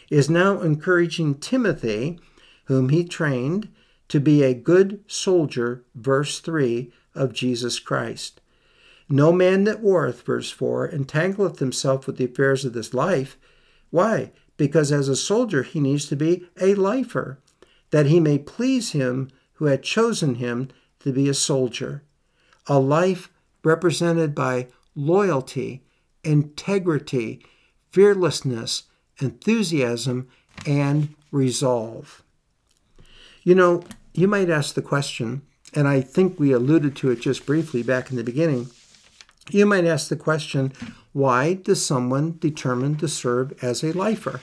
is 0.10 0.30
now 0.30 0.62
encouraging 0.62 1.36
Timothy, 1.36 2.20
whom 2.66 2.90
he 2.90 3.04
trained, 3.04 3.70
to 4.10 4.20
be 4.20 4.44
a 4.44 4.54
good 4.54 5.04
soldier, 5.08 5.84
verse 5.96 6.39
3, 6.39 6.92
of 7.16 7.34
Jesus 7.34 7.80
Christ. 7.80 8.42
No 9.10 9.32
man 9.32 9.63
that 9.66 9.82
warreth, 9.82 10.24
verse 10.24 10.50
4, 10.50 10.89
entangleth 10.89 11.60
himself 11.60 12.08
with 12.08 12.18
the 12.18 12.26
affairs 12.26 12.66
of 12.66 12.74
this 12.74 12.94
life. 12.94 13.38
Why? 13.89 14.32
because 14.58 14.92
as 14.92 15.10
a 15.10 15.16
soldier 15.16 15.63
he 15.63 15.80
needs 15.80 16.06
to 16.08 16.16
be 16.16 16.46
a 16.60 16.76
lifer, 16.76 17.39
that 17.92 18.06
he 18.06 18.20
may 18.20 18.38
please 18.38 18.92
him 18.92 19.30
who 19.54 19.66
had 19.66 19.84
chosen 19.84 20.36
him 20.36 20.70
to 21.00 21.12
be 21.12 21.30
a 21.30 21.34
soldier. 21.34 22.04
A 22.68 22.80
life 22.80 23.30
represented 23.63 24.34
by 24.34 24.68
loyalty, 24.96 25.84
integrity, 26.24 27.46
fearlessness, 27.92 28.84
enthusiasm, 29.20 30.28
and 30.66 31.13
resolve. 31.32 32.23
You 33.43 33.56
know, 33.56 33.84
you 34.13 34.27
might 34.27 34.49
ask 34.49 34.73
the 34.73 34.82
question, 34.82 35.41
and 35.73 35.88
I 35.88 35.99
think 35.99 36.39
we 36.39 36.53
alluded 36.53 36.95
to 36.97 37.12
it 37.12 37.19
just 37.19 37.45
briefly 37.45 37.84
back 37.84 38.10
in 38.10 38.15
the 38.15 38.23
beginning. 38.23 38.69
You 39.49 39.65
might 39.65 39.86
ask 39.86 40.08
the 40.08 40.15
question 40.15 40.71
why 41.12 41.56
does 41.56 41.86
someone 41.86 42.38
determine 42.39 42.95
to 42.97 43.08
serve 43.08 43.53
as 43.62 43.84
a 43.84 43.91
lifer? 43.91 44.39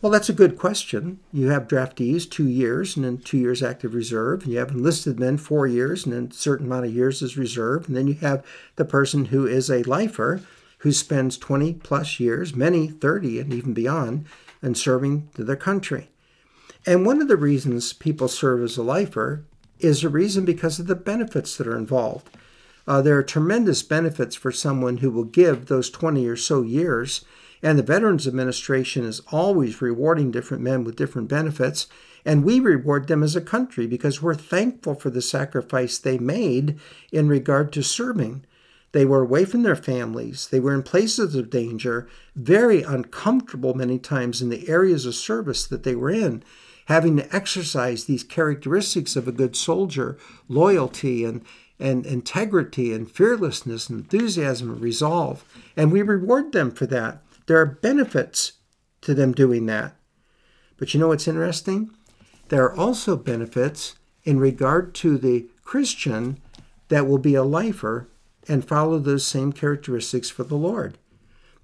Well, 0.00 0.12
that's 0.12 0.30
a 0.30 0.34
good 0.34 0.56
question. 0.56 1.18
You 1.32 1.48
have 1.48 1.68
draftees 1.68 2.30
two 2.30 2.48
years 2.48 2.96
and 2.96 3.04
then 3.04 3.18
two 3.18 3.36
years 3.36 3.62
active 3.62 3.92
reserve. 3.92 4.46
You 4.46 4.58
have 4.58 4.70
enlisted 4.70 5.20
men 5.20 5.36
four 5.36 5.66
years 5.66 6.06
and 6.06 6.14
then 6.14 6.28
a 6.30 6.34
certain 6.34 6.66
amount 6.66 6.86
of 6.86 6.94
years 6.94 7.22
as 7.22 7.36
reserve. 7.36 7.86
And 7.86 7.96
then 7.96 8.06
you 8.06 8.14
have 8.14 8.42
the 8.76 8.86
person 8.86 9.26
who 9.26 9.46
is 9.46 9.68
a 9.68 9.82
lifer 9.82 10.40
who 10.78 10.92
spends 10.92 11.36
20 11.36 11.74
plus 11.74 12.18
years, 12.18 12.54
many 12.54 12.88
30 12.88 13.40
and 13.40 13.52
even 13.52 13.74
beyond, 13.74 14.24
in 14.62 14.74
serving 14.74 15.28
to 15.34 15.44
their 15.44 15.56
country. 15.56 16.08
And 16.86 17.04
one 17.04 17.20
of 17.20 17.28
the 17.28 17.36
reasons 17.36 17.92
people 17.92 18.28
serve 18.28 18.62
as 18.62 18.76
a 18.76 18.82
lifer 18.82 19.44
is 19.78 20.02
a 20.02 20.08
reason 20.08 20.44
because 20.44 20.78
of 20.78 20.86
the 20.86 20.94
benefits 20.94 21.56
that 21.56 21.66
are 21.66 21.76
involved. 21.76 22.36
Uh, 22.86 23.02
there 23.02 23.16
are 23.16 23.22
tremendous 23.22 23.82
benefits 23.82 24.34
for 24.34 24.50
someone 24.50 24.98
who 24.98 25.10
will 25.10 25.24
give 25.24 25.66
those 25.66 25.90
20 25.90 26.26
or 26.26 26.36
so 26.36 26.62
years. 26.62 27.24
And 27.62 27.78
the 27.78 27.82
Veterans 27.82 28.26
Administration 28.26 29.04
is 29.04 29.20
always 29.30 29.82
rewarding 29.82 30.30
different 30.30 30.62
men 30.62 30.82
with 30.82 30.96
different 30.96 31.28
benefits. 31.28 31.86
And 32.24 32.44
we 32.44 32.60
reward 32.60 33.06
them 33.06 33.22
as 33.22 33.36
a 33.36 33.40
country 33.40 33.86
because 33.86 34.22
we're 34.22 34.34
thankful 34.34 34.94
for 34.94 35.10
the 35.10 35.22
sacrifice 35.22 35.98
they 35.98 36.18
made 36.18 36.78
in 37.12 37.28
regard 37.28 37.72
to 37.74 37.82
serving. 37.82 38.44
They 38.92 39.04
were 39.04 39.22
away 39.22 39.44
from 39.44 39.62
their 39.62 39.76
families. 39.76 40.48
They 40.48 40.60
were 40.60 40.74
in 40.74 40.82
places 40.82 41.34
of 41.34 41.50
danger, 41.50 42.08
very 42.34 42.82
uncomfortable 42.82 43.74
many 43.74 43.98
times 43.98 44.42
in 44.42 44.48
the 44.48 44.68
areas 44.68 45.06
of 45.06 45.14
service 45.14 45.66
that 45.66 45.84
they 45.84 45.94
were 45.94 46.10
in, 46.10 46.42
having 46.90 47.16
to 47.16 47.34
exercise 47.36 48.04
these 48.04 48.24
characteristics 48.24 49.14
of 49.14 49.28
a 49.28 49.32
good 49.32 49.54
soldier 49.54 50.18
loyalty 50.48 51.24
and, 51.24 51.40
and 51.78 52.04
integrity 52.04 52.92
and 52.92 53.08
fearlessness 53.08 53.88
and 53.88 54.00
enthusiasm 54.00 54.72
and 54.72 54.80
resolve. 54.80 55.44
And 55.76 55.92
we 55.92 56.02
reward 56.02 56.50
them 56.50 56.72
for 56.72 56.86
that. 56.86 57.22
There 57.46 57.60
are 57.60 57.78
benefits 57.80 58.54
to 59.02 59.14
them 59.14 59.30
doing 59.30 59.66
that. 59.66 59.94
But 60.78 60.92
you 60.92 60.98
know 60.98 61.06
what's 61.06 61.28
interesting? 61.28 61.92
There 62.48 62.64
are 62.64 62.76
also 62.76 63.14
benefits 63.14 63.94
in 64.24 64.40
regard 64.40 64.92
to 64.96 65.16
the 65.16 65.46
Christian 65.62 66.40
that 66.88 67.06
will 67.06 67.18
be 67.18 67.36
a 67.36 67.44
lifer 67.44 68.08
and 68.48 68.66
follow 68.66 68.98
those 68.98 69.24
same 69.24 69.52
characteristics 69.52 70.28
for 70.28 70.42
the 70.42 70.56
Lord. 70.56 70.98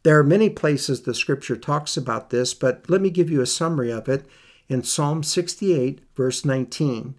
There 0.05 0.17
are 0.21 0.23
many 0.23 0.51
places 0.51 1.03
the 1.03 1.15
scripture 1.15 1.57
talks 1.57 1.97
about 1.97 2.31
this, 2.31 2.55
but 2.55 2.89
let 2.89 3.01
me 3.01 3.11
give 3.11 3.29
you 3.29 3.41
a 3.41 3.47
summary 3.47 3.91
of 3.91 4.09
it 4.09 4.25
in 4.69 4.83
Psalm 4.83 5.23
68, 5.23 6.01
verse 6.15 6.45
19. 6.45 7.15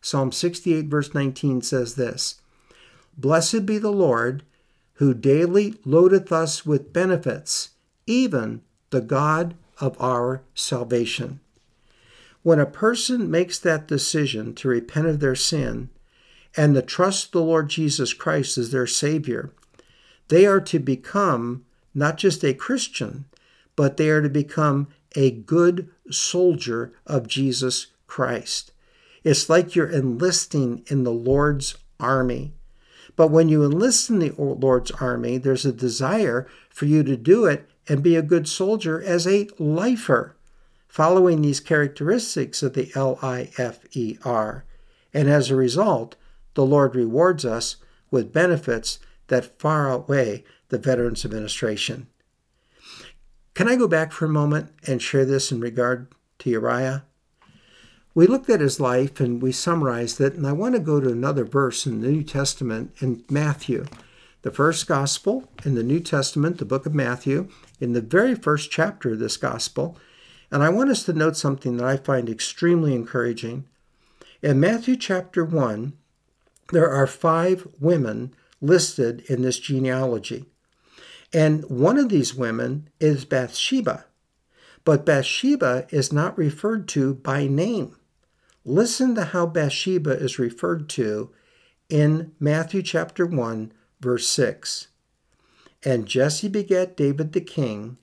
Psalm 0.00 0.32
68, 0.32 0.86
verse 0.86 1.14
19 1.14 1.62
says 1.62 1.94
this 1.94 2.40
Blessed 3.16 3.66
be 3.66 3.78
the 3.78 3.92
Lord, 3.92 4.42
who 4.94 5.14
daily 5.14 5.74
loadeth 5.84 6.32
us 6.32 6.66
with 6.66 6.92
benefits, 6.92 7.70
even 8.06 8.62
the 8.90 9.00
God 9.00 9.54
of 9.78 10.00
our 10.00 10.42
salvation. 10.54 11.40
When 12.42 12.58
a 12.58 12.66
person 12.66 13.30
makes 13.30 13.58
that 13.60 13.86
decision 13.86 14.54
to 14.56 14.68
repent 14.68 15.06
of 15.06 15.20
their 15.20 15.36
sin 15.36 15.90
and 16.56 16.74
to 16.74 16.82
trust 16.82 17.32
the 17.32 17.40
Lord 17.40 17.70
Jesus 17.70 18.12
Christ 18.12 18.58
as 18.58 18.70
their 18.70 18.86
Savior, 18.86 19.52
they 20.28 20.44
are 20.46 20.60
to 20.60 20.78
become 20.78 21.64
not 21.94 22.16
just 22.16 22.44
a 22.44 22.54
Christian, 22.54 23.26
but 23.76 23.96
they 23.96 24.10
are 24.10 24.22
to 24.22 24.28
become 24.28 24.88
a 25.14 25.30
good 25.30 25.88
soldier 26.12 26.92
of 27.06 27.28
Jesus 27.28 27.88
Christ. 28.06 28.72
It's 29.24 29.48
like 29.48 29.74
you're 29.74 29.90
enlisting 29.90 30.84
in 30.88 31.04
the 31.04 31.12
Lord's 31.12 31.76
army. 32.00 32.52
But 33.14 33.30
when 33.30 33.48
you 33.48 33.64
enlist 33.64 34.10
in 34.10 34.18
the 34.18 34.32
Lord's 34.36 34.90
army, 34.92 35.38
there's 35.38 35.66
a 35.66 35.72
desire 35.72 36.46
for 36.70 36.86
you 36.86 37.02
to 37.04 37.16
do 37.16 37.44
it 37.44 37.68
and 37.88 38.02
be 38.02 38.16
a 38.16 38.22
good 38.22 38.48
soldier 38.48 39.02
as 39.02 39.26
a 39.26 39.48
lifer, 39.58 40.36
following 40.88 41.42
these 41.42 41.60
characteristics 41.60 42.62
of 42.62 42.74
the 42.74 42.90
L 42.94 43.18
I 43.22 43.50
F 43.58 43.80
E 43.96 44.18
R. 44.24 44.64
And 45.12 45.28
as 45.28 45.50
a 45.50 45.56
result, 45.56 46.16
the 46.54 46.64
Lord 46.64 46.94
rewards 46.94 47.44
us 47.44 47.76
with 48.10 48.32
benefits 48.32 48.98
that 49.28 49.58
far 49.58 49.90
outweigh 49.90 50.44
the 50.68 50.78
Veterans 50.78 51.24
Administration. 51.24 52.08
Can 53.54 53.68
I 53.68 53.76
go 53.76 53.86
back 53.86 54.12
for 54.12 54.24
a 54.24 54.30
moment 54.30 54.70
and 54.86 55.02
share 55.02 55.26
this 55.26 55.52
in 55.52 55.60
regard 55.60 56.06
to 56.38 56.48
Uriah? 56.48 57.04
We 58.14 58.26
looked 58.26 58.48
at 58.48 58.62
his 58.62 58.80
life 58.80 59.20
and 59.20 59.42
we 59.42 59.52
summarized 59.52 60.20
it, 60.22 60.34
and 60.34 60.46
I 60.46 60.52
want 60.52 60.74
to 60.74 60.80
go 60.80 61.00
to 61.00 61.10
another 61.10 61.44
verse 61.44 61.86
in 61.86 62.00
the 62.00 62.08
New 62.08 62.22
Testament 62.22 62.94
in 63.00 63.24
Matthew, 63.28 63.84
the 64.40 64.50
first 64.50 64.86
gospel 64.86 65.50
in 65.66 65.74
the 65.74 65.82
New 65.82 66.00
Testament, 66.00 66.58
the 66.58 66.64
book 66.64 66.86
of 66.86 66.94
Matthew, 66.94 67.48
in 67.78 67.92
the 67.92 68.00
very 68.00 68.34
first 68.34 68.70
chapter 68.70 69.12
of 69.12 69.18
this 69.18 69.36
gospel. 69.36 69.98
And 70.50 70.62
I 70.62 70.70
want 70.70 70.90
us 70.90 71.04
to 71.04 71.12
note 71.12 71.36
something 71.36 71.76
that 71.76 71.86
I 71.86 71.98
find 71.98 72.30
extremely 72.30 72.94
encouraging. 72.94 73.66
In 74.40 74.60
Matthew 74.60 74.96
chapter 74.96 75.44
1, 75.44 75.92
there 76.72 76.90
are 76.90 77.06
five 77.06 77.68
women 77.78 78.34
listed 78.62 79.20
in 79.28 79.42
this 79.42 79.58
genealogy. 79.58 80.46
And 81.32 81.64
one 81.70 81.98
of 81.98 82.08
these 82.08 82.34
women 82.34 82.88
is 83.00 83.24
Bathsheba. 83.24 84.06
But 84.84 85.06
Bathsheba 85.06 85.86
is 85.90 86.12
not 86.12 86.36
referred 86.36 86.88
to 86.88 87.14
by 87.14 87.46
name. 87.46 87.96
Listen 88.64 89.14
to 89.14 89.26
how 89.26 89.46
Bathsheba 89.46 90.10
is 90.10 90.38
referred 90.38 90.88
to 90.90 91.30
in 91.88 92.32
Matthew 92.38 92.82
chapter 92.82 93.26
1, 93.26 93.72
verse 94.00 94.28
6. 94.28 94.88
And 95.84 96.06
Jesse 96.06 96.48
begat 96.48 96.96
David 96.96 97.32
the 97.32 97.40
king, 97.40 97.98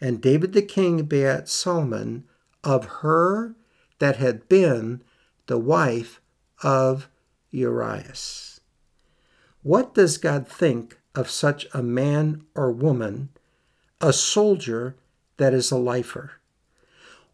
and 0.00 0.20
David 0.20 0.52
the 0.52 0.62
king 0.62 1.04
begat 1.04 1.48
Solomon 1.48 2.24
of 2.64 2.86
her 2.86 3.54
that 3.98 4.16
had 4.16 4.48
been 4.48 5.02
the 5.46 5.58
wife 5.58 6.20
of 6.62 7.08
Urias. 7.50 8.60
What 9.62 9.94
does 9.94 10.16
God 10.16 10.48
think 10.48 10.99
of 11.14 11.30
such 11.30 11.66
a 11.74 11.82
man 11.82 12.44
or 12.54 12.70
woman, 12.70 13.30
a 14.00 14.12
soldier 14.12 14.96
that 15.36 15.54
is 15.54 15.70
a 15.70 15.76
lifer? 15.76 16.32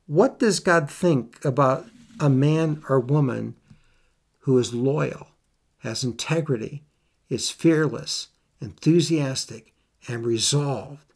What 0.07 0.39
does 0.39 0.61
God 0.61 0.91
think 0.91 1.45
about 1.45 1.87
a 2.21 2.31
man 2.31 2.83
or 2.89 3.01
woman 3.01 3.57
who 4.41 4.57
is 4.59 4.73
loyal, 4.73 5.29
has 5.79 6.05
integrity, 6.05 6.85
is 7.29 7.51
fearless, 7.51 8.29
enthusiastic, 8.61 9.73
and 10.09 10.25
resolved? 10.25 11.13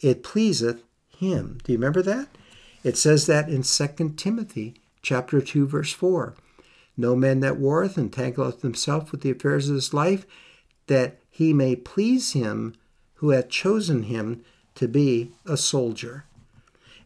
It 0.00 0.22
pleaseth 0.22 0.82
him. 1.08 1.58
Do 1.64 1.72
you 1.72 1.78
remember 1.78 2.02
that? 2.02 2.28
It 2.84 2.96
says 2.96 3.26
that 3.26 3.48
in 3.48 3.62
2 3.62 4.14
Timothy 4.16 4.74
chapter 5.02 5.40
2 5.40 5.66
verse 5.66 5.92
4. 5.92 6.34
No 6.96 7.16
man 7.16 7.40
that 7.40 7.58
warreth 7.58 7.96
entangleth 7.96 8.62
himself 8.62 9.12
with 9.12 9.22
the 9.22 9.30
affairs 9.30 9.68
of 9.68 9.74
this 9.74 9.92
life, 9.92 10.26
that 10.86 11.18
he 11.36 11.52
may 11.52 11.76
please 11.76 12.32
him 12.32 12.74
who 13.16 13.28
hath 13.28 13.50
chosen 13.50 14.04
him 14.04 14.42
to 14.74 14.88
be 14.88 15.30
a 15.44 15.54
soldier. 15.54 16.24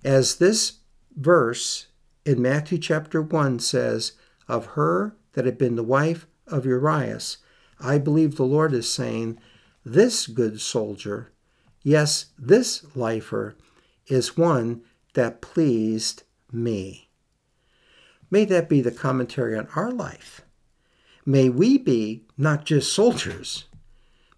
As 0.04 0.36
this 0.36 0.74
verse 1.16 1.88
in 2.24 2.40
Matthew 2.40 2.78
chapter 2.78 3.20
1 3.20 3.58
says, 3.58 4.12
Of 4.46 4.66
her 4.76 5.16
that 5.32 5.46
had 5.46 5.58
been 5.58 5.74
the 5.74 5.82
wife 5.82 6.28
of 6.46 6.64
Urias, 6.64 7.38
I 7.80 7.98
believe 7.98 8.36
the 8.36 8.44
Lord 8.44 8.72
is 8.72 8.88
saying, 8.88 9.36
This 9.84 10.28
good 10.28 10.60
soldier, 10.60 11.32
yes, 11.82 12.26
this 12.38 12.84
lifer, 12.94 13.56
is 14.06 14.36
one 14.36 14.82
that 15.14 15.40
pleased 15.40 16.22
me. 16.52 17.08
May 18.30 18.44
that 18.44 18.68
be 18.68 18.80
the 18.80 18.92
commentary 18.92 19.58
on 19.58 19.66
our 19.74 19.90
life. 19.90 20.42
May 21.26 21.48
we 21.48 21.78
be 21.78 22.26
not 22.38 22.64
just 22.64 22.92
soldiers, 22.92 23.64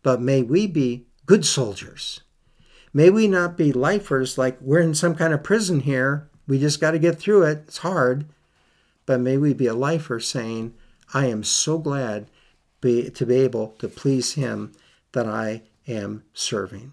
but 0.02 0.20
may 0.20 0.42
we 0.42 0.66
be 0.66 1.06
good 1.26 1.44
soldiers. 1.44 2.20
May 2.92 3.10
we 3.10 3.26
not 3.26 3.56
be 3.56 3.72
lifers 3.72 4.36
like 4.36 4.60
we're 4.60 4.80
in 4.80 4.94
some 4.94 5.14
kind 5.14 5.32
of 5.32 5.42
prison 5.42 5.80
here. 5.80 6.28
We 6.46 6.58
just 6.58 6.80
got 6.80 6.90
to 6.90 6.98
get 6.98 7.18
through 7.18 7.44
it. 7.44 7.64
It's 7.66 7.78
hard. 7.78 8.26
But 9.06 9.20
may 9.20 9.36
we 9.36 9.54
be 9.54 9.66
a 9.66 9.74
lifer 9.74 10.20
saying, 10.20 10.74
I 11.14 11.26
am 11.26 11.42
so 11.42 11.78
glad 11.78 12.26
be, 12.80 13.10
to 13.10 13.26
be 13.26 13.36
able 13.36 13.68
to 13.78 13.88
please 13.88 14.34
Him 14.34 14.72
that 15.12 15.26
I 15.26 15.62
am 15.88 16.24
serving. 16.34 16.92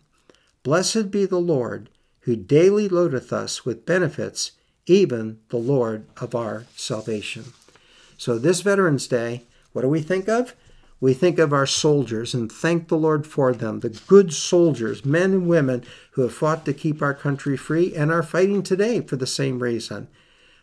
Blessed 0.64 1.12
be 1.12 1.26
the 1.26 1.40
Lord, 1.40 1.90
who 2.22 2.36
daily 2.36 2.88
loadeth 2.88 3.34
us 3.34 3.66
with 3.66 3.86
benefits 3.86 4.52
even 4.86 5.40
the 5.50 5.58
Lord 5.58 6.06
of 6.18 6.34
our 6.34 6.66
salvation. 6.76 7.46
So, 8.18 8.38
this 8.38 8.62
Veterans 8.62 9.08
Day, 9.08 9.44
what 9.72 9.84
do 9.84 9.88
we 9.88 10.02
think 10.02 10.28
of? 10.28 10.56
We 11.02 11.14
think 11.14 11.40
of 11.40 11.54
our 11.54 11.66
soldiers 11.66 12.34
and 12.34 12.52
thank 12.52 12.88
the 12.88 12.98
Lord 12.98 13.26
for 13.26 13.54
them, 13.54 13.80
the 13.80 13.90
good 14.08 14.34
soldiers, 14.34 15.06
men 15.06 15.32
and 15.32 15.48
women 15.48 15.84
who 16.12 16.24
have 16.24 16.34
fought 16.34 16.66
to 16.66 16.74
keep 16.74 17.02
our 17.02 17.14
country 17.14 17.56
free 17.56 17.96
and 17.96 18.12
are 18.12 18.24
fighting 18.24 18.64
today 18.64 19.02
for 19.02 19.16
the 19.16 19.28
same 19.28 19.64
reason. 19.64 20.10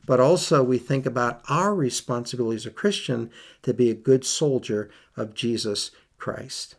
But 0.05 0.21
also, 0.21 0.63
we 0.63 0.79
think 0.79 1.07
about 1.07 1.43
our 1.49 1.75
responsibility 1.75 2.57
as 2.57 2.67
a 2.67 2.71
Christian 2.71 3.31
to 3.63 3.75
be 3.75 3.91
a 3.91 3.95
good 3.95 4.25
soldier 4.25 4.91
of 5.17 5.35
Jesus 5.35 5.91
Christ. 6.19 6.77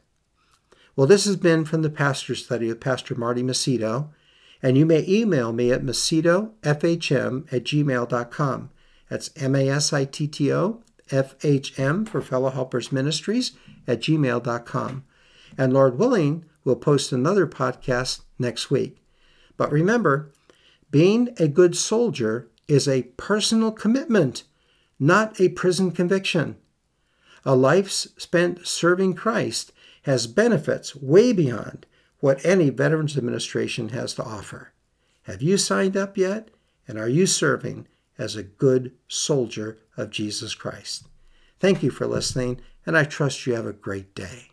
Well, 0.96 1.08
this 1.08 1.26
has 1.26 1.36
been 1.36 1.66
from 1.66 1.82
the 1.82 1.90
Pastor 1.90 2.36
Study 2.36 2.68
with 2.68 2.80
Pastor 2.80 3.16
Marty 3.16 3.44
Masitto. 3.44 4.10
And 4.62 4.78
you 4.78 4.86
may 4.86 5.06
email 5.08 5.54
me 5.54 5.72
at 5.72 5.84
masitto.fhm 5.84 7.54
at 7.54 7.64
gmail.com. 7.64 8.70
That's 9.10 9.30
M 9.36 9.56
A 9.56 9.70
S 9.70 9.94
I 9.94 10.06
T 10.06 10.28
T 10.28 10.52
O 10.52 10.82
F 11.12 11.36
H 11.44 11.78
M 11.80 12.06
for 12.06 12.22
Fellow 12.22 12.50
Helpers 12.50 12.92
Ministries 12.92 13.54
at 13.88 14.02
gmail.com. 14.02 15.04
And 15.58 15.74
Lord 15.74 15.98
willing, 15.98 16.46
we'll 16.64 16.76
post 16.76 17.12
another 17.12 17.48
podcast 17.48 18.22
next 18.38 18.70
week. 18.70 19.02
But 19.56 19.72
remember, 19.72 20.32
being 20.92 21.30
a 21.38 21.48
good 21.48 21.76
soldier 21.76 22.50
is 22.68 22.88
a 22.88 23.04
personal 23.18 23.72
commitment, 23.72 24.44
not 25.00 25.40
a 25.40 25.50
prison 25.50 25.92
conviction. 25.92 26.58
A 27.46 27.56
life 27.56 27.90
spent 27.90 28.68
serving 28.68 29.14
Christ 29.16 29.72
has 30.04 30.28
benefits 30.28 30.96
way 30.96 31.34
beyond 31.34 31.86
what 32.20 32.44
any 32.46 32.70
Veterans 32.70 33.18
Administration 33.18 33.90
has 33.90 34.14
to 34.16 34.24
offer. 34.24 34.74
Have 35.24 35.42
you 35.42 35.58
signed 35.58 35.96
up 35.96 36.18
yet? 36.18 36.50
And 36.88 36.98
are 36.98 37.10
you 37.10 37.26
serving 37.26 37.88
as 38.18 38.36
a 38.36 38.44
good 38.44 38.92
soldier 39.08 39.78
of 39.96 40.10
Jesus 40.10 40.56
Christ? 40.56 41.08
Thank 41.60 41.84
you 41.84 41.92
for 41.92 42.08
listening, 42.08 42.62
and 42.86 42.98
I 42.98 43.04
trust 43.04 43.46
you 43.46 43.54
have 43.54 43.66
a 43.66 43.74
great 43.74 44.14
day. 44.14 44.52